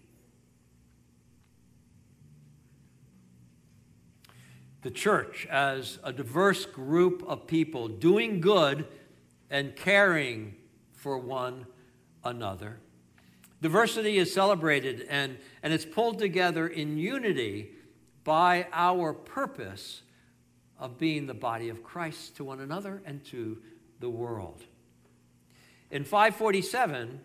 The 4.83 4.91
church, 4.91 5.47
as 5.51 5.99
a 6.05 6.13
diverse 6.13 6.67
group 6.67 7.25
of 7.27 7.47
people 7.47 7.89
doing 7.89 8.41
good 8.41 8.87
and 9.49 9.75
caring 9.75 10.57
for 10.93 11.17
one 11.19 11.67
another. 12.25 12.79
Diversity 13.61 14.19
is 14.19 14.33
celebrated 14.35 15.07
and, 15.09 15.39
and 15.63 15.73
it's 15.73 15.85
pulled 15.85 16.19
together 16.19 16.67
in 16.67 16.99
unity 16.99 17.71
by 18.25 18.67
our 18.73 19.13
purpose 19.13 20.03
of 20.79 20.99
being 20.99 21.27
the 21.27 21.35
body 21.35 21.69
of 21.69 21.83
Christ 21.83 22.37
to 22.37 22.45
one 22.45 22.61
another 22.61 23.03
and 23.07 23.25
to 23.27 23.59
the 24.01 24.11
world. 24.11 24.65
In 25.91 26.05
547, 26.05 27.21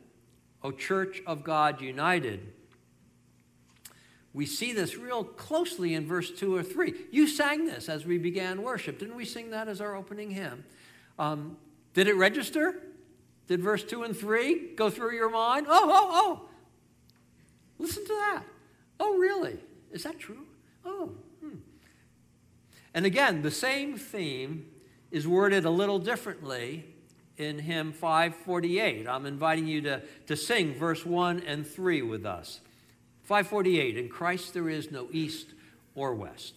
O 0.64 0.72
Church 0.72 1.22
of 1.26 1.44
God 1.44 1.82
United, 1.82 2.54
we 4.34 4.46
see 4.46 4.74
this 4.74 4.96
real 4.98 5.24
closely 5.24 5.94
in 5.94 6.06
verse 6.06 6.30
2 6.32 6.56
or 6.56 6.64
3. 6.64 6.94
You 7.12 7.28
sang 7.28 7.66
this 7.66 7.90
as 7.90 8.06
we 8.06 8.18
began 8.18 8.62
worship. 8.62 9.00
Didn't 9.00 9.16
we 9.16 9.26
sing 9.26 9.52
that 9.52 9.68
as 9.68 9.82
our 9.82 9.96
opening 9.96 10.32
hymn? 10.32 10.64
Um, 11.18 11.58
did 11.94 12.08
it 12.08 12.16
register? 12.16 12.76
Did 13.48 13.62
verse 13.62 13.84
2 13.84 14.04
and 14.04 14.16
3 14.16 14.76
go 14.76 14.90
through 14.90 15.16
your 15.16 15.30
mind? 15.30 15.68
Oh, 15.70 15.90
oh, 15.92 16.10
oh. 16.12 16.50
Listen 17.80 18.04
to 18.04 18.14
that. 18.14 18.44
Oh, 19.00 19.18
really? 19.18 19.58
Is 19.92 20.04
that 20.04 20.20
true? 20.20 20.46
Oh, 20.86 21.12
hmm. 21.42 21.58
And 22.94 23.06
again, 23.06 23.42
the 23.42 23.52
same 23.52 23.98
theme 23.98 24.68
is 25.10 25.28
worded 25.28 25.66
a 25.66 25.70
little 25.70 26.00
differently 26.00 26.86
in 27.38 27.60
hymn 27.60 27.92
548. 27.92 29.08
I'm 29.08 29.26
inviting 29.26 29.68
you 29.68 29.82
to, 29.82 30.02
to 30.28 30.36
sing 30.36 30.74
verse 30.74 31.06
1 31.06 31.42
and 31.42 31.66
3 31.66 32.02
with 32.02 32.26
us. 32.26 32.62
548 33.24 33.98
In 33.98 34.10
Christ 34.10 34.54
there 34.54 34.70
is 34.70 34.92
no 34.92 35.08
east 35.12 35.48
or 35.96 36.16
west. 36.16 36.56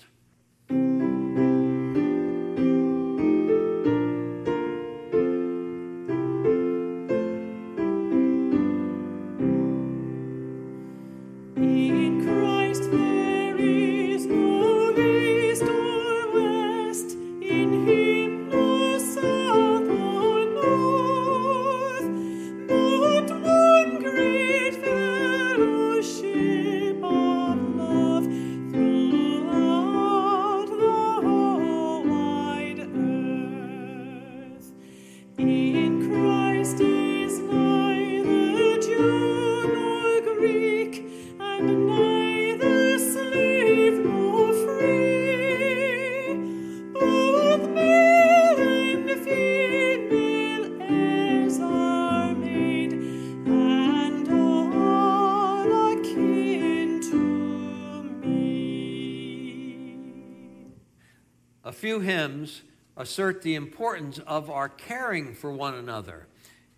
Hymns 62.00 62.62
assert 62.96 63.42
the 63.42 63.54
importance 63.54 64.18
of 64.20 64.50
our 64.50 64.68
caring 64.68 65.34
for 65.34 65.52
one 65.52 65.74
another 65.74 66.26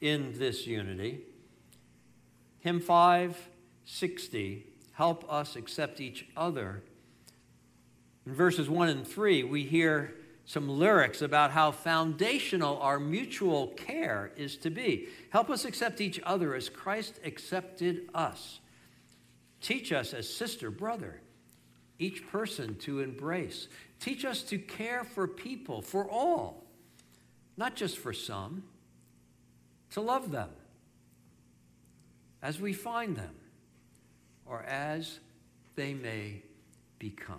in 0.01 0.39
this 0.39 0.66
unity. 0.66 1.23
Hymn 2.61 2.81
560, 2.81 4.66
Help 4.93 5.31
Us 5.33 5.57
Accept 5.57 6.01
Each 6.01 6.27
Other. 6.37 6.83
In 8.25 8.35
verses 8.35 8.68
1 8.68 8.89
and 8.89 9.07
3, 9.07 9.43
we 9.45 9.64
hear 9.64 10.14
some 10.45 10.68
lyrics 10.68 11.23
about 11.23 11.51
how 11.51 11.70
foundational 11.70 12.79
our 12.79 13.01
mutual 13.01 13.68
care 13.68 14.33
is 14.37 14.57
to 14.59 14.70
be. 14.70 15.09
Help 15.31 15.51
us 15.51 15.64
accept 15.64 16.01
each 16.01 16.20
other 16.25 16.55
as 16.55 16.68
Christ 16.68 17.18
accepted 17.25 18.09
us. 18.14 18.61
Teach 19.61 19.93
us 19.93 20.12
as 20.12 20.33
sister, 20.33 20.70
brother, 20.70 21.20
each 21.99 22.27
person 22.29 22.75
to 22.81 23.01
embrace. 23.01 23.68
Teach 24.03 24.24
us 24.24 24.42
to 24.42 24.59
care 24.59 25.05
for 25.05 25.28
people, 25.28 25.80
for 25.80 26.11
all, 26.11 26.64
not 27.57 27.76
just 27.76 27.96
for 27.96 28.12
some, 28.12 28.64
to 29.92 30.00
love 30.00 30.32
them 30.32 30.48
as 32.42 32.61
we 32.61 32.72
find 32.72 33.14
them 33.14 33.36
or 34.44 34.64
as 34.64 35.20
they 35.76 35.94
may 35.94 36.42
become. 36.98 37.38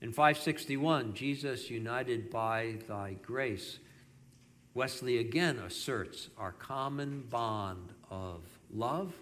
In 0.00 0.12
561, 0.12 1.12
Jesus, 1.12 1.68
united 1.68 2.30
by 2.30 2.76
thy 2.88 3.16
grace, 3.22 3.80
Wesley 4.72 5.18
again 5.18 5.58
asserts 5.58 6.30
our 6.38 6.52
common 6.52 7.24
bond 7.28 7.92
of 8.10 8.40
love 8.72 9.12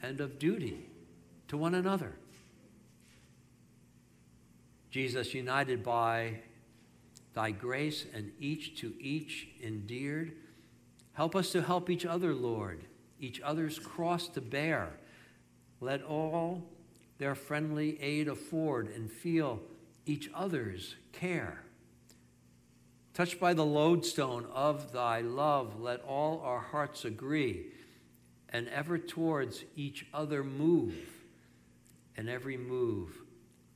and 0.00 0.20
of 0.20 0.38
duty 0.38 0.86
to 1.48 1.56
one 1.56 1.74
another. 1.74 2.14
Jesus, 4.90 5.34
united 5.34 5.82
by 5.82 6.40
thy 7.32 7.52
grace 7.52 8.06
and 8.12 8.32
each 8.40 8.80
to 8.80 8.92
each 8.98 9.48
endeared, 9.62 10.32
help 11.12 11.36
us 11.36 11.52
to 11.52 11.62
help 11.62 11.88
each 11.88 12.04
other, 12.04 12.34
Lord, 12.34 12.84
each 13.20 13.40
other's 13.40 13.78
cross 13.78 14.28
to 14.28 14.40
bear. 14.40 14.90
Let 15.80 16.02
all 16.02 16.64
their 17.18 17.34
friendly 17.34 18.00
aid 18.02 18.28
afford 18.28 18.88
and 18.88 19.10
feel 19.10 19.60
each 20.06 20.28
other's 20.34 20.96
care. 21.12 21.62
Touched 23.14 23.38
by 23.38 23.54
the 23.54 23.64
lodestone 23.64 24.46
of 24.52 24.92
thy 24.92 25.20
love, 25.20 25.80
let 25.80 26.00
all 26.02 26.40
our 26.40 26.60
hearts 26.60 27.04
agree 27.04 27.66
and 28.48 28.68
ever 28.68 28.98
towards 28.98 29.64
each 29.76 30.06
other 30.12 30.42
move, 30.42 30.94
and 32.16 32.28
every 32.28 32.56
move 32.56 33.20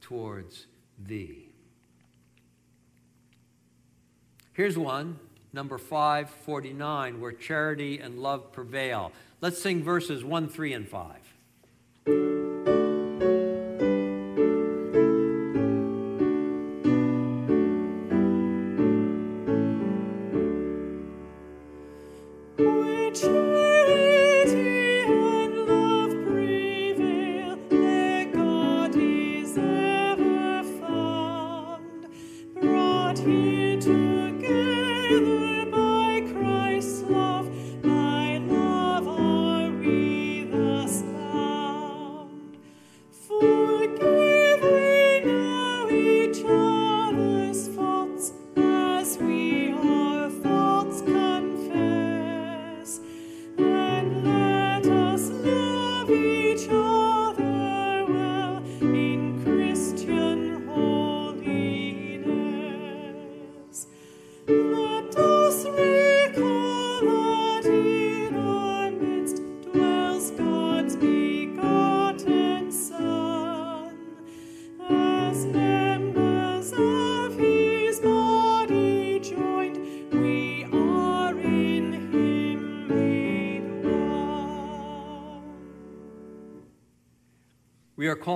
towards 0.00 0.66
thee. 0.98 1.48
Here's 4.52 4.78
one, 4.78 5.18
number 5.52 5.78
549, 5.78 7.20
where 7.20 7.32
charity 7.32 7.98
and 7.98 8.18
love 8.18 8.52
prevail. 8.52 9.12
Let's 9.40 9.60
sing 9.60 9.82
verses 9.82 10.24
1, 10.24 10.48
3, 10.48 10.72
and 10.72 10.88
5. 10.88 11.23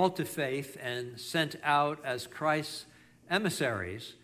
Called 0.09 0.17
to 0.17 0.25
faith 0.25 0.75
and 0.81 1.19
sent 1.19 1.55
out 1.63 1.99
as 2.03 2.25
Christ's 2.25 2.87
emissaries 3.29 4.15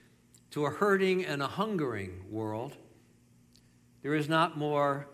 to 0.50 0.66
a 0.66 0.72
hurting 0.72 1.24
and 1.24 1.44
a 1.44 1.48
hungering 1.48 2.24
world. 2.32 2.76
There 4.02 4.16
is 4.16 4.28
not 4.28 4.58
more, 4.58 5.08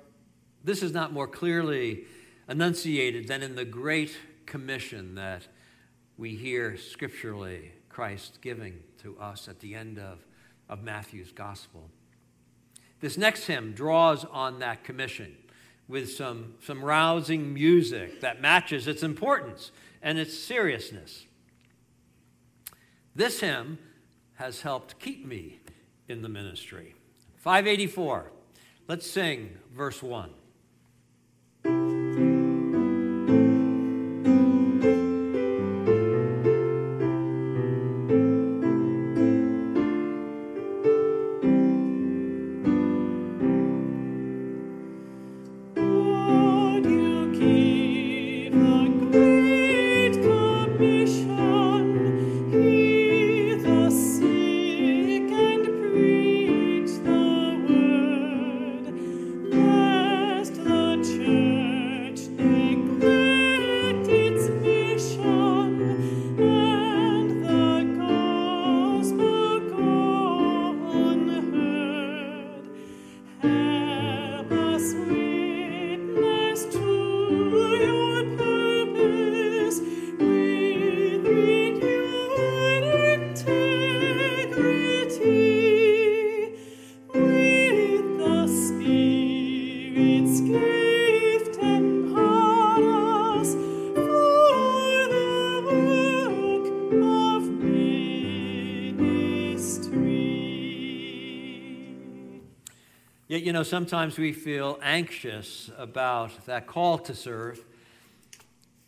this 0.64 0.82
is 0.82 0.94
not 0.94 1.12
more 1.12 1.28
clearly 1.28 2.06
enunciated 2.48 3.28
than 3.28 3.44
in 3.44 3.56
the 3.56 3.66
Great 3.66 4.16
Commission 4.46 5.16
that 5.16 5.46
we 6.18 6.36
hear 6.36 6.78
scripturally 6.78 7.74
Christ 7.90 8.40
giving 8.42 8.80
to 9.00 9.18
us 9.20 9.50
at 9.50 9.60
the 9.60 9.76
end 9.76 10.00
of, 10.00 10.20
of 10.70 10.84
Matthew's 10.84 11.34
Gospel. 11.34 11.90
This 13.02 13.18
next 13.18 13.46
hymn 13.46 13.74
draws 13.74 14.24
on 14.24 14.60
that 14.60 14.86
commission 14.86 15.36
with 15.92 16.10
some, 16.10 16.54
some 16.64 16.84
rousing 16.84 17.54
music 17.54 18.22
that 18.22 18.42
matches 18.42 18.88
its 18.88 19.04
importance 19.04 19.72
and 20.02 20.18
its 20.18 20.34
seriousness. 20.40 21.26
This 23.14 23.42
hymn 23.42 23.78
has 24.36 24.62
helped 24.62 24.98
keep 25.00 25.26
me 25.26 25.60
in 26.08 26.22
the 26.22 26.30
ministry. 26.30 26.96
584. 27.36 28.32
Let's 28.88 29.10
sing 29.10 29.58
verse 29.76 30.02
1. 30.02 30.30
Sometimes 103.64 104.18
we 104.18 104.34
feel 104.34 104.80
anxious 104.82 105.70
about 105.78 106.46
that 106.46 106.68
call 106.68 106.98
to 107.00 107.14
serve, 107.14 107.64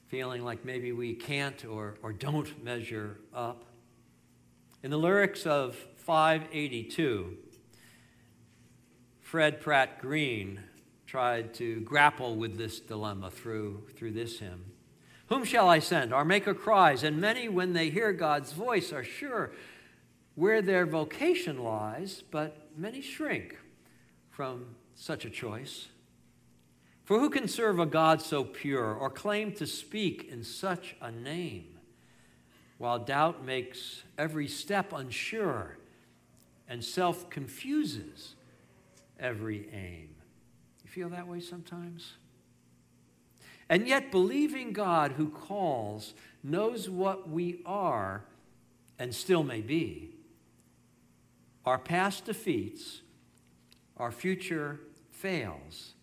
feeling 0.08 0.44
like 0.44 0.64
maybe 0.64 0.92
we 0.92 1.14
can't 1.14 1.66
or, 1.66 1.96
or 2.02 2.14
don't 2.14 2.64
measure 2.64 3.18
up. 3.34 3.66
In 4.82 4.92
the 4.92 4.98
lyrics 4.98 5.46
of 5.46 5.76
582, 5.98 7.38
Fred 9.22 9.60
Pratt 9.60 10.00
Green 10.00 10.62
tried 11.08 11.54
to 11.56 11.82
grapple 11.82 12.36
with 12.36 12.58
this 12.58 12.80
dilemma 12.80 13.32
through, 13.32 13.88
through 13.96 14.12
this 14.12 14.40
hymn. 14.40 14.66
Whom 15.28 15.44
shall 15.46 15.68
I 15.68 15.80
send? 15.80 16.14
Our 16.14 16.26
Maker 16.26 16.54
cries, 16.54 17.04
and 17.04 17.20
many, 17.20 17.50
when 17.50 17.74
they 17.74 17.90
hear 17.90 18.14
God's 18.14 18.52
voice, 18.54 18.94
are 18.94 19.04
sure 19.04 19.52
where 20.36 20.62
their 20.62 20.86
vocation 20.86 21.64
lies, 21.64 22.24
but 22.30 22.70
many 22.78 23.02
shrink 23.02 23.58
from 24.34 24.66
such 24.96 25.26
a 25.26 25.30
choice. 25.30 25.88
For 27.06 27.20
who 27.20 27.30
can 27.30 27.48
serve 27.48 27.80
a 27.80 27.86
God 27.86 28.22
so 28.22 28.44
pure 28.44 28.94
or 28.94 29.10
claim 29.10 29.52
to 29.54 29.68
speak 29.68 30.28
in 30.32 30.44
such 30.44 30.96
a 31.02 31.12
name? 31.12 31.78
While 32.80 33.00
doubt 33.00 33.46
makes 33.46 34.02
every 34.18 34.48
step 34.48 34.92
unsure 34.92 35.78
and 36.68 36.84
self 36.84 37.30
confuses 37.30 38.34
every 39.20 39.70
aim. 39.72 40.10
You 40.84 40.90
feel 40.90 41.10
that 41.10 41.28
way 41.28 41.40
sometimes? 41.40 42.14
And 43.70 43.88
yet, 43.88 44.12
believing 44.12 44.74
God 44.74 45.14
who 45.14 45.30
calls 45.30 46.14
knows 46.44 46.90
what 46.90 47.30
we 47.30 47.62
are 47.66 48.24
and 48.98 49.14
still 49.14 49.44
may 49.44 49.62
be. 49.62 50.10
Our 51.66 51.78
past 51.78 52.26
defeats 52.26 53.03
our 54.04 54.12
future 54.12 54.82
fails, 55.12 55.94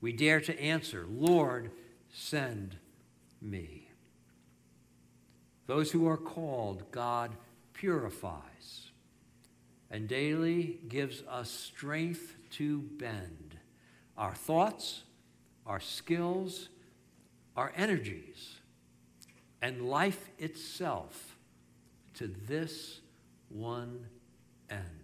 we 0.00 0.12
dare 0.12 0.40
to 0.40 0.62
answer, 0.62 1.04
Lord, 1.10 1.72
send 2.12 2.76
me. 3.40 3.88
Those 5.66 5.90
who 5.90 6.06
are 6.06 6.16
called, 6.16 6.92
God 6.92 7.32
purifies 7.72 8.90
and 9.90 10.06
daily 10.06 10.78
gives 10.88 11.24
us 11.28 11.50
strength 11.50 12.36
to 12.52 12.82
bend 12.98 13.56
our 14.16 14.36
thoughts, 14.36 15.02
our 15.66 15.80
skills, 15.80 16.68
our 17.56 17.72
energies, 17.74 18.60
and 19.60 19.88
life 19.88 20.30
itself 20.38 21.36
to 22.14 22.28
this 22.28 23.00
one 23.48 24.06
end. 24.70 25.01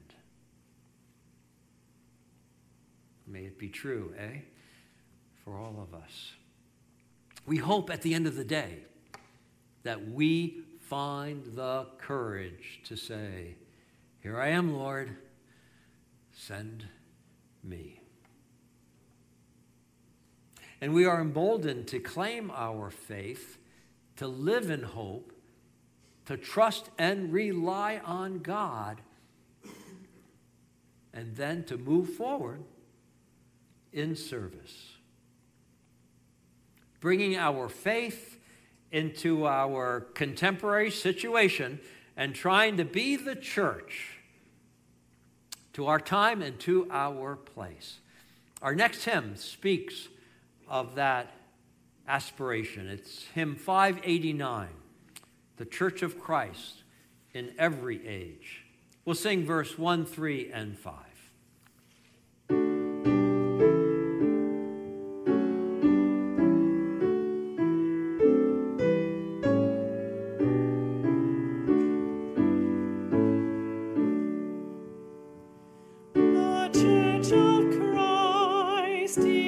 May 3.30 3.40
it 3.40 3.58
be 3.58 3.68
true, 3.68 4.14
eh? 4.18 4.40
For 5.44 5.58
all 5.58 5.76
of 5.80 5.94
us. 5.94 6.32
We 7.46 7.58
hope 7.58 7.90
at 7.90 8.02
the 8.02 8.14
end 8.14 8.26
of 8.26 8.36
the 8.36 8.44
day 8.44 8.78
that 9.82 10.08
we 10.08 10.62
find 10.80 11.44
the 11.54 11.86
courage 11.98 12.80
to 12.84 12.96
say, 12.96 13.56
Here 14.22 14.40
I 14.40 14.48
am, 14.48 14.74
Lord, 14.74 15.16
send 16.32 16.86
me. 17.62 18.00
And 20.80 20.94
we 20.94 21.04
are 21.04 21.20
emboldened 21.20 21.88
to 21.88 21.98
claim 21.98 22.50
our 22.54 22.90
faith, 22.90 23.58
to 24.16 24.26
live 24.26 24.70
in 24.70 24.82
hope, 24.82 25.32
to 26.26 26.36
trust 26.36 26.90
and 26.98 27.32
rely 27.32 28.00
on 28.04 28.38
God, 28.38 29.00
and 31.12 31.34
then 31.36 31.64
to 31.64 31.76
move 31.76 32.10
forward 32.10 32.62
in 33.92 34.16
service. 34.16 34.92
Bringing 37.00 37.36
our 37.36 37.68
faith 37.68 38.38
into 38.90 39.46
our 39.46 40.00
contemporary 40.00 40.90
situation 40.90 41.80
and 42.16 42.34
trying 42.34 42.76
to 42.76 42.84
be 42.84 43.16
the 43.16 43.36
church 43.36 44.18
to 45.74 45.86
our 45.86 46.00
time 46.00 46.42
and 46.42 46.58
to 46.58 46.88
our 46.90 47.36
place. 47.36 47.98
Our 48.60 48.74
next 48.74 49.04
hymn 49.04 49.36
speaks 49.36 50.08
of 50.66 50.96
that 50.96 51.32
aspiration. 52.08 52.88
It's 52.88 53.26
hymn 53.34 53.54
589, 53.54 54.68
The 55.56 55.64
Church 55.64 56.02
of 56.02 56.18
Christ 56.18 56.82
in 57.32 57.52
Every 57.58 58.06
Age. 58.06 58.64
We'll 59.04 59.14
sing 59.14 59.44
verse 59.44 59.78
1, 59.78 60.04
3, 60.06 60.50
and 60.52 60.76
5. 60.76 60.94
Christ 79.18 79.47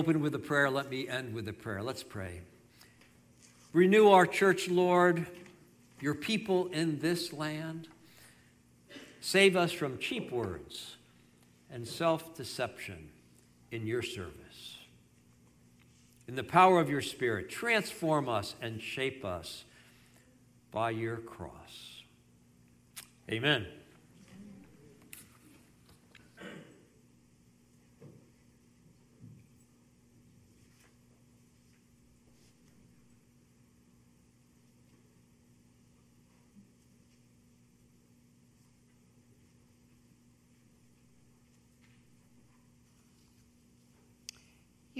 Open 0.00 0.22
with 0.22 0.34
a 0.34 0.38
prayer. 0.38 0.70
Let 0.70 0.88
me 0.88 1.06
end 1.06 1.34
with 1.34 1.46
a 1.46 1.52
prayer. 1.52 1.82
Let's 1.82 2.02
pray. 2.02 2.40
Renew 3.74 4.08
our 4.08 4.24
church, 4.24 4.66
Lord, 4.66 5.26
your 6.00 6.14
people 6.14 6.68
in 6.68 7.00
this 7.00 7.34
land. 7.34 7.86
Save 9.20 9.56
us 9.56 9.72
from 9.72 9.98
cheap 9.98 10.32
words 10.32 10.96
and 11.70 11.86
self 11.86 12.34
deception 12.34 13.10
in 13.72 13.86
your 13.86 14.00
service. 14.00 14.78
In 16.26 16.34
the 16.34 16.44
power 16.44 16.80
of 16.80 16.88
your 16.88 17.02
Spirit, 17.02 17.50
transform 17.50 18.26
us 18.26 18.54
and 18.62 18.80
shape 18.80 19.22
us 19.22 19.64
by 20.70 20.92
your 20.92 21.18
cross. 21.18 22.00
Amen. 23.30 23.66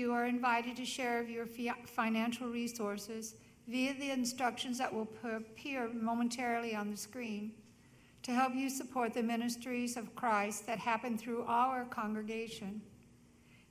You 0.01 0.15
are 0.15 0.25
invited 0.25 0.77
to 0.77 0.87
share 0.87 1.23
your 1.25 1.45
fi- 1.45 1.75
financial 1.85 2.49
resources 2.49 3.35
via 3.69 3.93
the 3.93 4.11
instructions 4.11 4.79
that 4.79 4.91
will 4.91 5.07
appear 5.23 5.91
momentarily 5.93 6.75
on 6.75 6.91
the 6.91 6.97
screen 6.97 7.53
to 8.23 8.33
help 8.33 8.55
you 8.55 8.71
support 8.71 9.13
the 9.13 9.23
ministries 9.23 9.99
of 9.99 10.15
Christ 10.15 10.67
that 10.67 10.79
happen 10.79 11.19
through 11.19 11.45
our 11.47 11.85
congregation. 11.85 12.81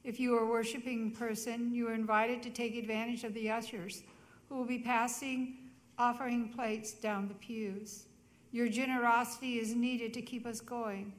If 0.04 0.20
you 0.20 0.38
are 0.38 0.44
a 0.44 0.48
worshiping 0.48 1.14
person, 1.14 1.74
you 1.74 1.88
are 1.88 1.96
invited 1.96 2.44
to 2.44 2.52
take 2.52 2.76
advantage 2.76 3.24
of 3.24 3.34
the 3.34 3.50
ushers 3.50 4.04
who 4.50 4.56
will 4.56 4.66
be 4.66 4.78
passing 4.78 5.58
offering 5.98 6.50
plates 6.50 6.92
down 6.92 7.28
the 7.28 7.34
pews. 7.34 8.06
Your 8.52 8.70
generosity 8.70 9.58
is 9.58 9.74
needed 9.74 10.14
to 10.14 10.22
keep 10.22 10.46
us 10.46 10.62
going, 10.62 11.12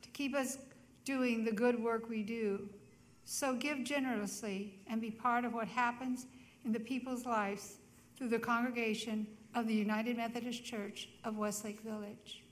to 0.00 0.08
keep 0.08 0.34
us 0.34 0.56
doing 1.04 1.44
the 1.44 1.52
good 1.52 1.78
work 1.78 2.08
we 2.08 2.22
do. 2.22 2.70
So 3.28 3.56
give 3.56 3.82
generously 3.82 4.78
and 4.86 5.00
be 5.00 5.10
part 5.10 5.44
of 5.44 5.52
what 5.52 5.66
happens 5.66 6.26
in 6.64 6.72
the 6.72 6.78
people's 6.78 7.26
lives 7.26 7.78
through 8.16 8.28
the 8.28 8.38
congregation 8.38 9.26
of 9.56 9.66
the 9.66 9.74
United 9.74 10.16
Methodist 10.16 10.64
Church 10.64 11.08
of 11.24 11.36
Westlake 11.36 11.80
Village. 11.80 12.44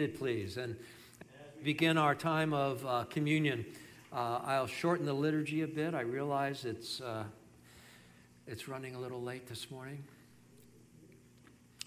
Seated, 0.00 0.18
please. 0.18 0.56
And 0.56 0.76
begin 1.62 1.98
our 1.98 2.14
time 2.14 2.54
of 2.54 2.86
uh, 2.86 3.04
communion. 3.10 3.66
Uh, 4.10 4.40
I'll 4.44 4.66
shorten 4.66 5.04
the 5.04 5.12
liturgy 5.12 5.60
a 5.60 5.66
bit. 5.66 5.94
I 5.94 6.00
realize 6.00 6.64
it's, 6.64 7.02
uh, 7.02 7.24
it's 8.46 8.66
running 8.66 8.94
a 8.94 8.98
little 8.98 9.20
late 9.20 9.46
this 9.46 9.70
morning. 9.70 10.02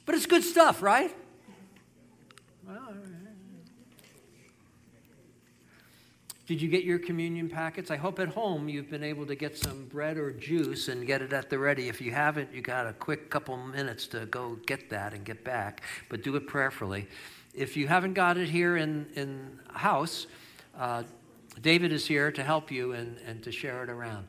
But 0.06 0.14
it's 0.14 0.28
good 0.28 0.44
stuff, 0.44 0.84
right? 0.84 1.16
Did 6.46 6.62
you 6.62 6.70
get 6.70 6.84
your 6.84 7.00
communion 7.00 7.50
packets? 7.50 7.90
I 7.90 7.96
hope 7.96 8.20
at 8.20 8.28
home 8.28 8.70
you've 8.70 8.92
been 8.92 9.04
able 9.04 9.26
to 9.26 9.34
get 9.34 9.58
some 9.58 9.86
bread 9.86 10.18
or 10.18 10.32
juice 10.32 10.88
and 10.88 11.08
get 11.08 11.24
it 11.24 11.34
at 11.34 11.50
the 11.50 11.58
ready. 11.58 11.88
If 11.88 12.00
you 12.00 12.12
haven't, 12.12 12.54
you 12.54 12.62
got 12.62 12.86
a 12.86 12.94
quick 12.94 13.32
couple 13.32 13.58
minutes 13.58 14.06
to 14.08 14.28
go 14.28 14.60
get 14.68 14.90
that 14.92 15.14
and 15.14 15.26
get 15.26 15.44
back, 15.44 15.82
but 16.10 16.22
do 16.22 16.36
it 16.36 16.46
prayerfully. 16.46 17.08
If 17.54 17.78
you 17.78 17.88
haven't 17.88 18.14
got 18.14 18.38
it 18.38 18.50
here 18.50 18.78
in, 18.78 19.06
in 19.16 19.60
house, 19.72 20.28
uh, 20.78 21.04
David 21.62 21.92
is 21.92 22.08
here 22.08 22.32
to 22.32 22.44
help 22.44 22.72
you 22.72 22.94
and, 22.94 23.18
and 23.28 23.44
to 23.44 23.52
share 23.52 23.84
it 23.84 23.90
around. 23.90 24.28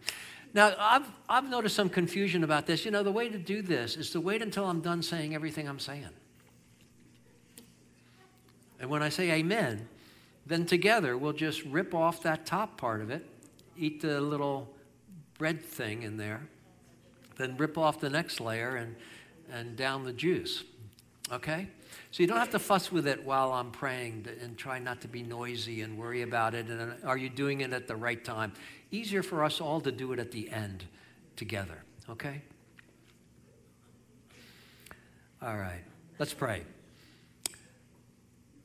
Now, 0.52 0.74
I've, 0.78 1.06
I've 1.28 1.48
noticed 1.48 1.74
some 1.74 1.88
confusion 1.88 2.44
about 2.44 2.66
this. 2.66 2.84
You 2.84 2.90
know, 2.90 3.02
the 3.02 3.10
way 3.10 3.28
to 3.28 3.38
do 3.38 3.62
this 3.62 3.96
is 3.96 4.10
to 4.10 4.20
wait 4.20 4.42
until 4.42 4.66
I'm 4.66 4.80
done 4.80 5.02
saying 5.02 5.34
everything 5.34 5.68
I'm 5.68 5.80
saying. 5.80 6.10
And 8.78 8.90
when 8.90 9.02
I 9.02 9.08
say 9.08 9.30
amen, 9.32 9.88
then 10.46 10.66
together 10.66 11.16
we'll 11.16 11.32
just 11.32 11.64
rip 11.64 11.94
off 11.94 12.22
that 12.22 12.44
top 12.46 12.76
part 12.76 13.00
of 13.00 13.10
it, 13.10 13.26
eat 13.76 14.02
the 14.02 14.20
little 14.20 14.68
bread 15.38 15.64
thing 15.64 16.02
in 16.02 16.18
there, 16.18 16.46
then 17.36 17.56
rip 17.56 17.78
off 17.78 17.98
the 17.98 18.10
next 18.10 18.40
layer 18.40 18.76
and, 18.76 18.94
and 19.50 19.76
down 19.76 20.04
the 20.04 20.12
juice. 20.12 20.62
Okay? 21.32 21.68
So 22.14 22.22
you 22.22 22.28
don't 22.28 22.38
have 22.38 22.50
to 22.50 22.60
fuss 22.60 22.92
with 22.92 23.08
it 23.08 23.24
while 23.24 23.50
I'm 23.50 23.72
praying 23.72 24.28
and 24.40 24.56
try 24.56 24.78
not 24.78 25.00
to 25.00 25.08
be 25.08 25.24
noisy 25.24 25.80
and 25.80 25.98
worry 25.98 26.22
about 26.22 26.54
it. 26.54 26.68
And 26.68 26.94
are 27.04 27.16
you 27.16 27.28
doing 27.28 27.60
it 27.60 27.72
at 27.72 27.88
the 27.88 27.96
right 27.96 28.24
time? 28.24 28.52
Easier 28.92 29.24
for 29.24 29.42
us 29.42 29.60
all 29.60 29.80
to 29.80 29.90
do 29.90 30.12
it 30.12 30.20
at 30.20 30.30
the 30.30 30.48
end 30.48 30.84
together. 31.34 31.82
Okay? 32.08 32.40
All 35.42 35.56
right. 35.56 35.82
Let's 36.20 36.32
pray. 36.32 36.62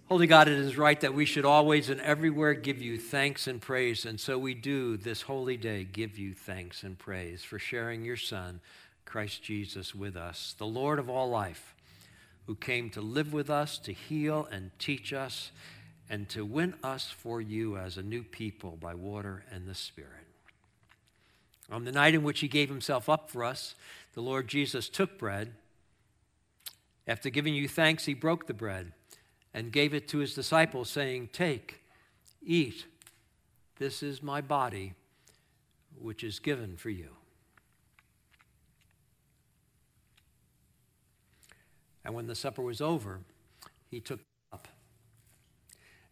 Holy 0.10 0.28
God, 0.28 0.48
it 0.48 0.60
is 0.60 0.78
right 0.78 1.02
that 1.02 1.16
we 1.16 1.26
should 1.26 1.44
always 1.44 1.90
and 1.90 2.00
everywhere 2.02 2.54
give 2.54 2.80
you 2.80 3.00
thanks 3.00 3.48
and 3.48 3.60
praise. 3.60 4.06
And 4.06 4.20
so 4.20 4.38
we 4.38 4.54
do 4.54 4.96
this 4.96 5.24
holy 5.24 5.58
day 5.58 5.86
give 5.86 6.20
you 6.20 6.36
thanks 6.36 6.84
and 6.84 7.00
praise 7.00 7.44
for 7.44 7.58
sharing 7.58 8.06
your 8.06 8.16
Son, 8.16 8.62
Christ 9.06 9.42
Jesus, 9.42 9.96
with 9.96 10.16
us, 10.16 10.54
the 10.60 10.68
Lord 10.68 11.00
of 11.00 11.10
all 11.10 11.32
life, 11.32 11.74
who 12.50 12.56
came 12.56 12.90
to 12.90 13.00
live 13.00 13.32
with 13.32 13.48
us, 13.48 13.78
to 13.78 13.94
heal 13.94 14.48
and 14.52 14.72
teach 14.80 15.14
us, 15.14 15.52
and 16.10 16.28
to 16.28 16.44
win 16.44 16.74
us 16.84 17.06
for 17.06 17.40
you 17.40 17.78
as 17.78 17.96
a 17.96 18.02
new 18.02 18.24
people 18.24 18.76
by 18.82 18.96
water 18.96 19.44
and 19.52 19.68
the 19.68 19.76
Spirit. 19.76 20.26
On 21.72 21.84
the 21.86 21.92
night 21.92 22.16
in 22.16 22.24
which 22.24 22.40
he 22.40 22.48
gave 22.48 22.68
himself 22.68 23.08
up 23.08 23.30
for 23.30 23.44
us, 23.44 23.76
the 24.16 24.24
Lord 24.24 24.48
Jesus 24.48 24.90
took 24.90 25.20
bread. 25.20 25.52
After 27.08 27.30
giving 27.30 27.54
you 27.54 27.68
thanks, 27.68 28.06
he 28.06 28.16
broke 28.16 28.48
the 28.48 28.56
bread 28.56 28.94
and 29.54 29.72
gave 29.72 29.94
it 29.94 30.08
to 30.08 30.18
his 30.18 30.34
disciples, 30.34 30.90
saying, 30.90 31.30
Take, 31.32 31.84
eat. 32.42 32.88
This 33.78 34.02
is 34.02 34.24
my 34.24 34.42
body, 34.42 34.96
which 36.02 36.24
is 36.24 36.40
given 36.40 36.78
for 36.78 36.90
you. 36.90 37.10
And 42.04 42.14
when 42.14 42.28
the 42.28 42.36
supper 42.36 42.62
was 42.62 42.82
over, 42.82 43.20
he 43.90 44.00
took 44.00 44.20
up. 44.52 44.68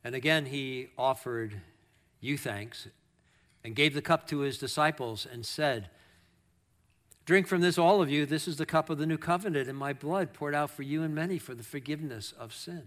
And 0.04 0.16
again, 0.16 0.48
he 0.48 0.90
offered 0.98 1.62
you 2.20 2.38
thanks 2.38 2.88
and 3.64 3.76
gave 3.76 3.94
the 3.94 4.02
cup 4.02 4.28
to 4.28 4.40
his 4.40 4.58
disciples 4.58 5.28
and 5.30 5.46
said, 5.46 5.90
Drink 7.26 7.46
from 7.48 7.60
this, 7.60 7.78
all 7.78 8.02
of 8.02 8.10
you. 8.10 8.26
This 8.26 8.48
is 8.48 8.56
the 8.56 8.66
cup 8.66 8.90
of 8.90 8.98
the 8.98 9.06
new 9.06 9.18
covenant 9.18 9.68
in 9.68 9.76
my 9.76 9.92
blood, 9.92 10.34
poured 10.34 10.56
out 10.56 10.72
for 10.72 10.84
you 10.84 11.04
and 11.04 11.14
many 11.14 11.38
for 11.38 11.54
the 11.54 11.64
forgiveness 11.64 12.32
of 12.32 12.54
sin. 12.54 12.84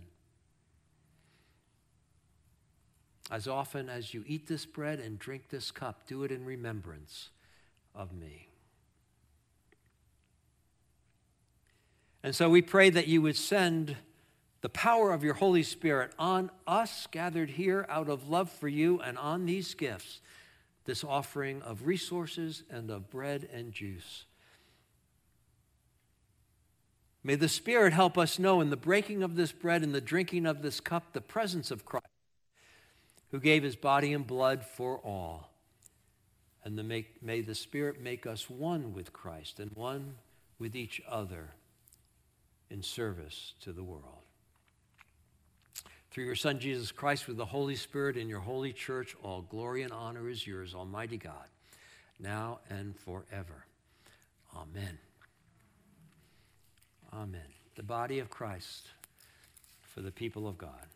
As 3.30 3.46
often 3.46 3.88
as 3.88 4.14
you 4.14 4.24
eat 4.26 4.46
this 4.46 4.64
bread 4.64 4.98
and 4.98 5.18
drink 5.18 5.50
this 5.50 5.70
cup, 5.70 6.06
do 6.06 6.24
it 6.24 6.32
in 6.32 6.44
remembrance 6.44 7.28
of 7.94 8.12
me. 8.12 8.49
And 12.22 12.34
so 12.34 12.50
we 12.50 12.62
pray 12.62 12.90
that 12.90 13.08
you 13.08 13.22
would 13.22 13.36
send 13.36 13.96
the 14.60 14.68
power 14.68 15.12
of 15.12 15.24
your 15.24 15.34
Holy 15.34 15.62
Spirit 15.62 16.12
on 16.18 16.50
us 16.66 17.06
gathered 17.10 17.50
here 17.50 17.86
out 17.88 18.08
of 18.08 18.28
love 18.28 18.50
for 18.50 18.68
you 18.68 19.00
and 19.00 19.16
on 19.16 19.46
these 19.46 19.72
gifts, 19.74 20.20
this 20.84 21.02
offering 21.02 21.62
of 21.62 21.86
resources 21.86 22.62
and 22.70 22.90
of 22.90 23.10
bread 23.10 23.48
and 23.52 23.72
juice. 23.72 24.26
May 27.24 27.36
the 27.36 27.48
Spirit 27.48 27.92
help 27.92 28.18
us 28.18 28.38
know 28.38 28.60
in 28.60 28.70
the 28.70 28.76
breaking 28.76 29.22
of 29.22 29.36
this 29.36 29.52
bread 29.52 29.82
and 29.82 29.94
the 29.94 30.00
drinking 30.00 30.46
of 30.46 30.62
this 30.62 30.80
cup 30.80 31.12
the 31.12 31.20
presence 31.20 31.70
of 31.70 31.84
Christ 31.84 32.06
who 33.30 33.40
gave 33.40 33.62
his 33.62 33.76
body 33.76 34.12
and 34.12 34.26
blood 34.26 34.64
for 34.64 34.98
all. 34.98 35.50
And 36.64 36.76
the 36.76 36.82
make, 36.82 37.22
may 37.22 37.40
the 37.40 37.54
Spirit 37.54 38.00
make 38.00 38.26
us 38.26 38.50
one 38.50 38.92
with 38.92 39.12
Christ 39.12 39.60
and 39.60 39.70
one 39.72 40.16
with 40.58 40.76
each 40.76 41.00
other 41.08 41.50
in 42.70 42.82
service 42.82 43.54
to 43.60 43.72
the 43.72 43.82
world. 43.82 44.24
Through 46.10 46.24
your 46.24 46.36
Son, 46.36 46.58
Jesus 46.58 46.90
Christ, 46.90 47.28
with 47.28 47.36
the 47.36 47.44
Holy 47.44 47.76
Spirit 47.76 48.16
in 48.16 48.28
your 48.28 48.40
holy 48.40 48.72
church, 48.72 49.14
all 49.22 49.42
glory 49.42 49.82
and 49.82 49.92
honor 49.92 50.28
is 50.28 50.46
yours, 50.46 50.74
Almighty 50.74 51.16
God, 51.16 51.46
now 52.18 52.58
and 52.68 52.96
forever. 52.98 53.64
Amen. 54.56 54.98
Amen. 57.12 57.46
The 57.76 57.82
body 57.82 58.18
of 58.18 58.28
Christ 58.28 58.88
for 59.82 60.00
the 60.00 60.10
people 60.10 60.48
of 60.48 60.58
God. 60.58 60.86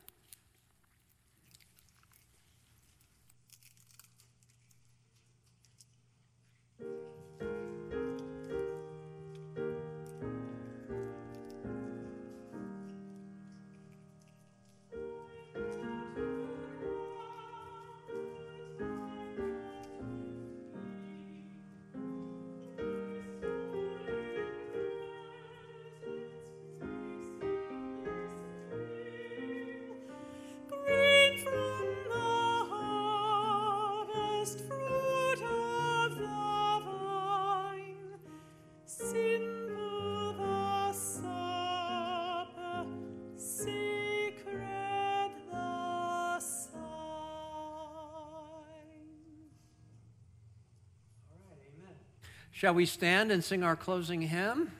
Shall 52.64 52.72
we 52.72 52.86
stand 52.86 53.30
and 53.30 53.44
sing 53.44 53.62
our 53.62 53.76
closing 53.76 54.22
hymn? 54.22 54.72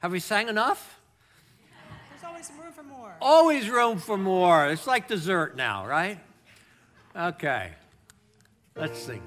Have 0.00 0.12
we 0.12 0.20
sang 0.20 0.50
enough? 0.50 1.00
There's 2.10 2.22
always 2.22 2.50
room 2.62 2.70
for 2.70 2.82
more. 2.82 3.14
Always 3.18 3.70
room 3.70 3.98
for 3.98 4.18
more. 4.18 4.68
It's 4.68 4.86
like 4.86 5.08
dessert 5.08 5.56
now, 5.56 5.86
right? 5.86 6.18
Okay. 7.16 7.70
Let's 8.76 8.98
sing. 8.98 9.22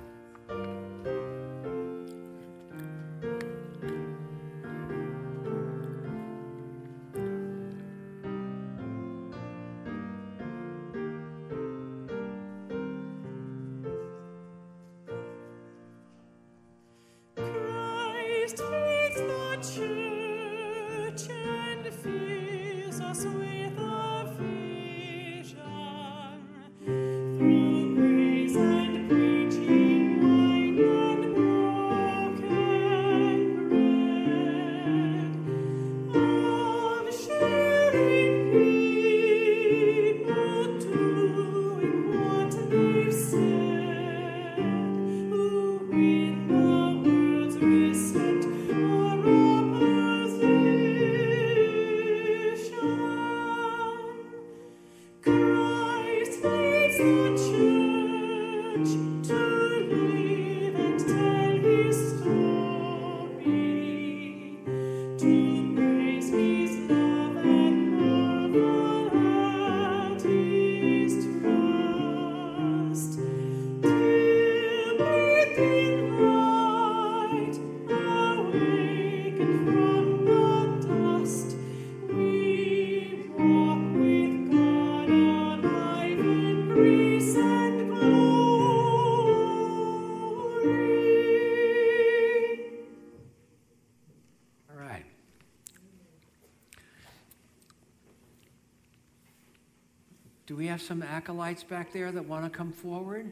Some 100.88 101.04
acolytes 101.04 101.66
back 101.66 101.92
there 101.92 102.14
that 102.14 102.26
want 102.26 102.46
to 102.46 102.50
come 102.50 102.72
forward? 102.72 103.30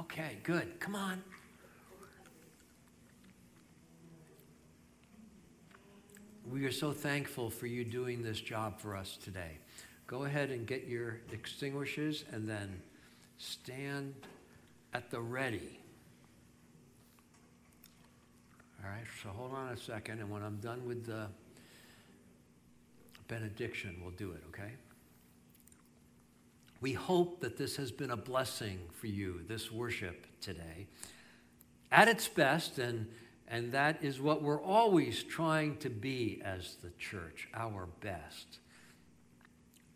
Okay, 0.00 0.36
good. 0.42 0.78
Come 0.80 0.94
on. 0.94 1.22
We 6.52 6.66
are 6.66 6.72
so 6.72 6.92
thankful 6.92 7.48
for 7.48 7.66
you 7.66 7.84
doing 7.84 8.22
this 8.22 8.38
job 8.38 8.78
for 8.78 8.94
us 8.94 9.16
today. 9.16 9.52
Go 10.06 10.24
ahead 10.24 10.50
and 10.50 10.66
get 10.66 10.86
your 10.86 11.20
extinguishers 11.32 12.24
and 12.32 12.46
then 12.46 12.82
stand 13.38 14.14
at 14.92 15.10
the 15.10 15.22
ready. 15.22 15.80
All 18.84 18.90
right, 18.90 19.06
so 19.22 19.30
hold 19.30 19.54
on 19.54 19.68
a 19.68 19.76
second, 19.78 20.20
and 20.20 20.30
when 20.30 20.42
I'm 20.42 20.56
done 20.56 20.86
with 20.86 21.06
the 21.06 21.28
benediction, 23.26 23.96
we'll 24.02 24.10
do 24.10 24.32
it, 24.32 24.42
okay? 24.50 24.72
We 26.84 26.92
hope 26.92 27.40
that 27.40 27.56
this 27.56 27.76
has 27.76 27.90
been 27.90 28.10
a 28.10 28.16
blessing 28.16 28.78
for 28.92 29.06
you, 29.06 29.40
this 29.48 29.72
worship 29.72 30.26
today, 30.42 30.86
at 31.90 32.08
its 32.08 32.28
best, 32.28 32.78
and, 32.78 33.06
and 33.48 33.72
that 33.72 34.04
is 34.04 34.20
what 34.20 34.42
we're 34.42 34.60
always 34.60 35.22
trying 35.22 35.78
to 35.78 35.88
be 35.88 36.42
as 36.44 36.74
the 36.82 36.90
church, 36.98 37.48
our 37.54 37.86
best. 38.02 38.58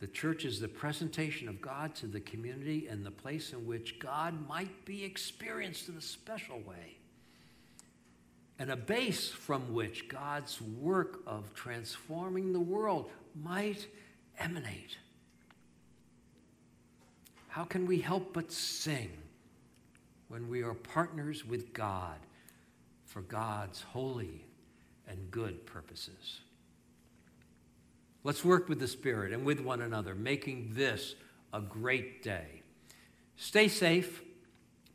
The 0.00 0.06
church 0.06 0.46
is 0.46 0.60
the 0.60 0.68
presentation 0.68 1.46
of 1.46 1.60
God 1.60 1.94
to 1.96 2.06
the 2.06 2.20
community 2.20 2.86
and 2.88 3.04
the 3.04 3.10
place 3.10 3.52
in 3.52 3.66
which 3.66 3.98
God 3.98 4.48
might 4.48 4.86
be 4.86 5.04
experienced 5.04 5.90
in 5.90 5.96
a 5.98 6.00
special 6.00 6.58
way 6.60 6.96
and 8.58 8.70
a 8.70 8.76
base 8.76 9.28
from 9.28 9.74
which 9.74 10.08
God's 10.08 10.58
work 10.62 11.20
of 11.26 11.52
transforming 11.52 12.54
the 12.54 12.60
world 12.60 13.10
might 13.34 13.88
emanate. 14.38 14.96
How 17.48 17.64
can 17.64 17.86
we 17.86 17.98
help 17.98 18.32
but 18.32 18.52
sing 18.52 19.10
when 20.28 20.48
we 20.48 20.62
are 20.62 20.74
partners 20.74 21.44
with 21.44 21.72
God 21.72 22.18
for 23.06 23.22
God's 23.22 23.82
holy 23.82 24.44
and 25.08 25.30
good 25.30 25.66
purposes? 25.66 26.40
Let's 28.22 28.44
work 28.44 28.68
with 28.68 28.78
the 28.78 28.88
Spirit 28.88 29.32
and 29.32 29.44
with 29.44 29.60
one 29.60 29.80
another, 29.80 30.14
making 30.14 30.72
this 30.74 31.14
a 31.52 31.60
great 31.60 32.22
day. 32.22 32.62
Stay 33.36 33.68
safe, 33.68 34.22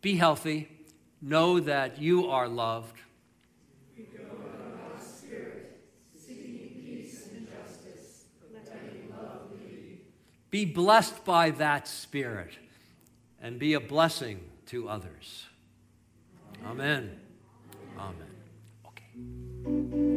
be 0.02 0.16
healthy, 0.16 0.70
know 1.22 1.60
that 1.60 2.00
you 2.02 2.30
are 2.30 2.48
loved. 2.48 2.98
Be 10.54 10.66
blessed 10.66 11.26
by 11.26 11.50
that 11.50 11.88
Spirit 11.88 12.52
and 13.42 13.58
be 13.58 13.74
a 13.74 13.80
blessing 13.80 14.40
to 14.68 14.88
others. 14.88 15.48
Amen. 16.64 17.20
Amen. 17.98 18.28
Okay. 18.86 20.13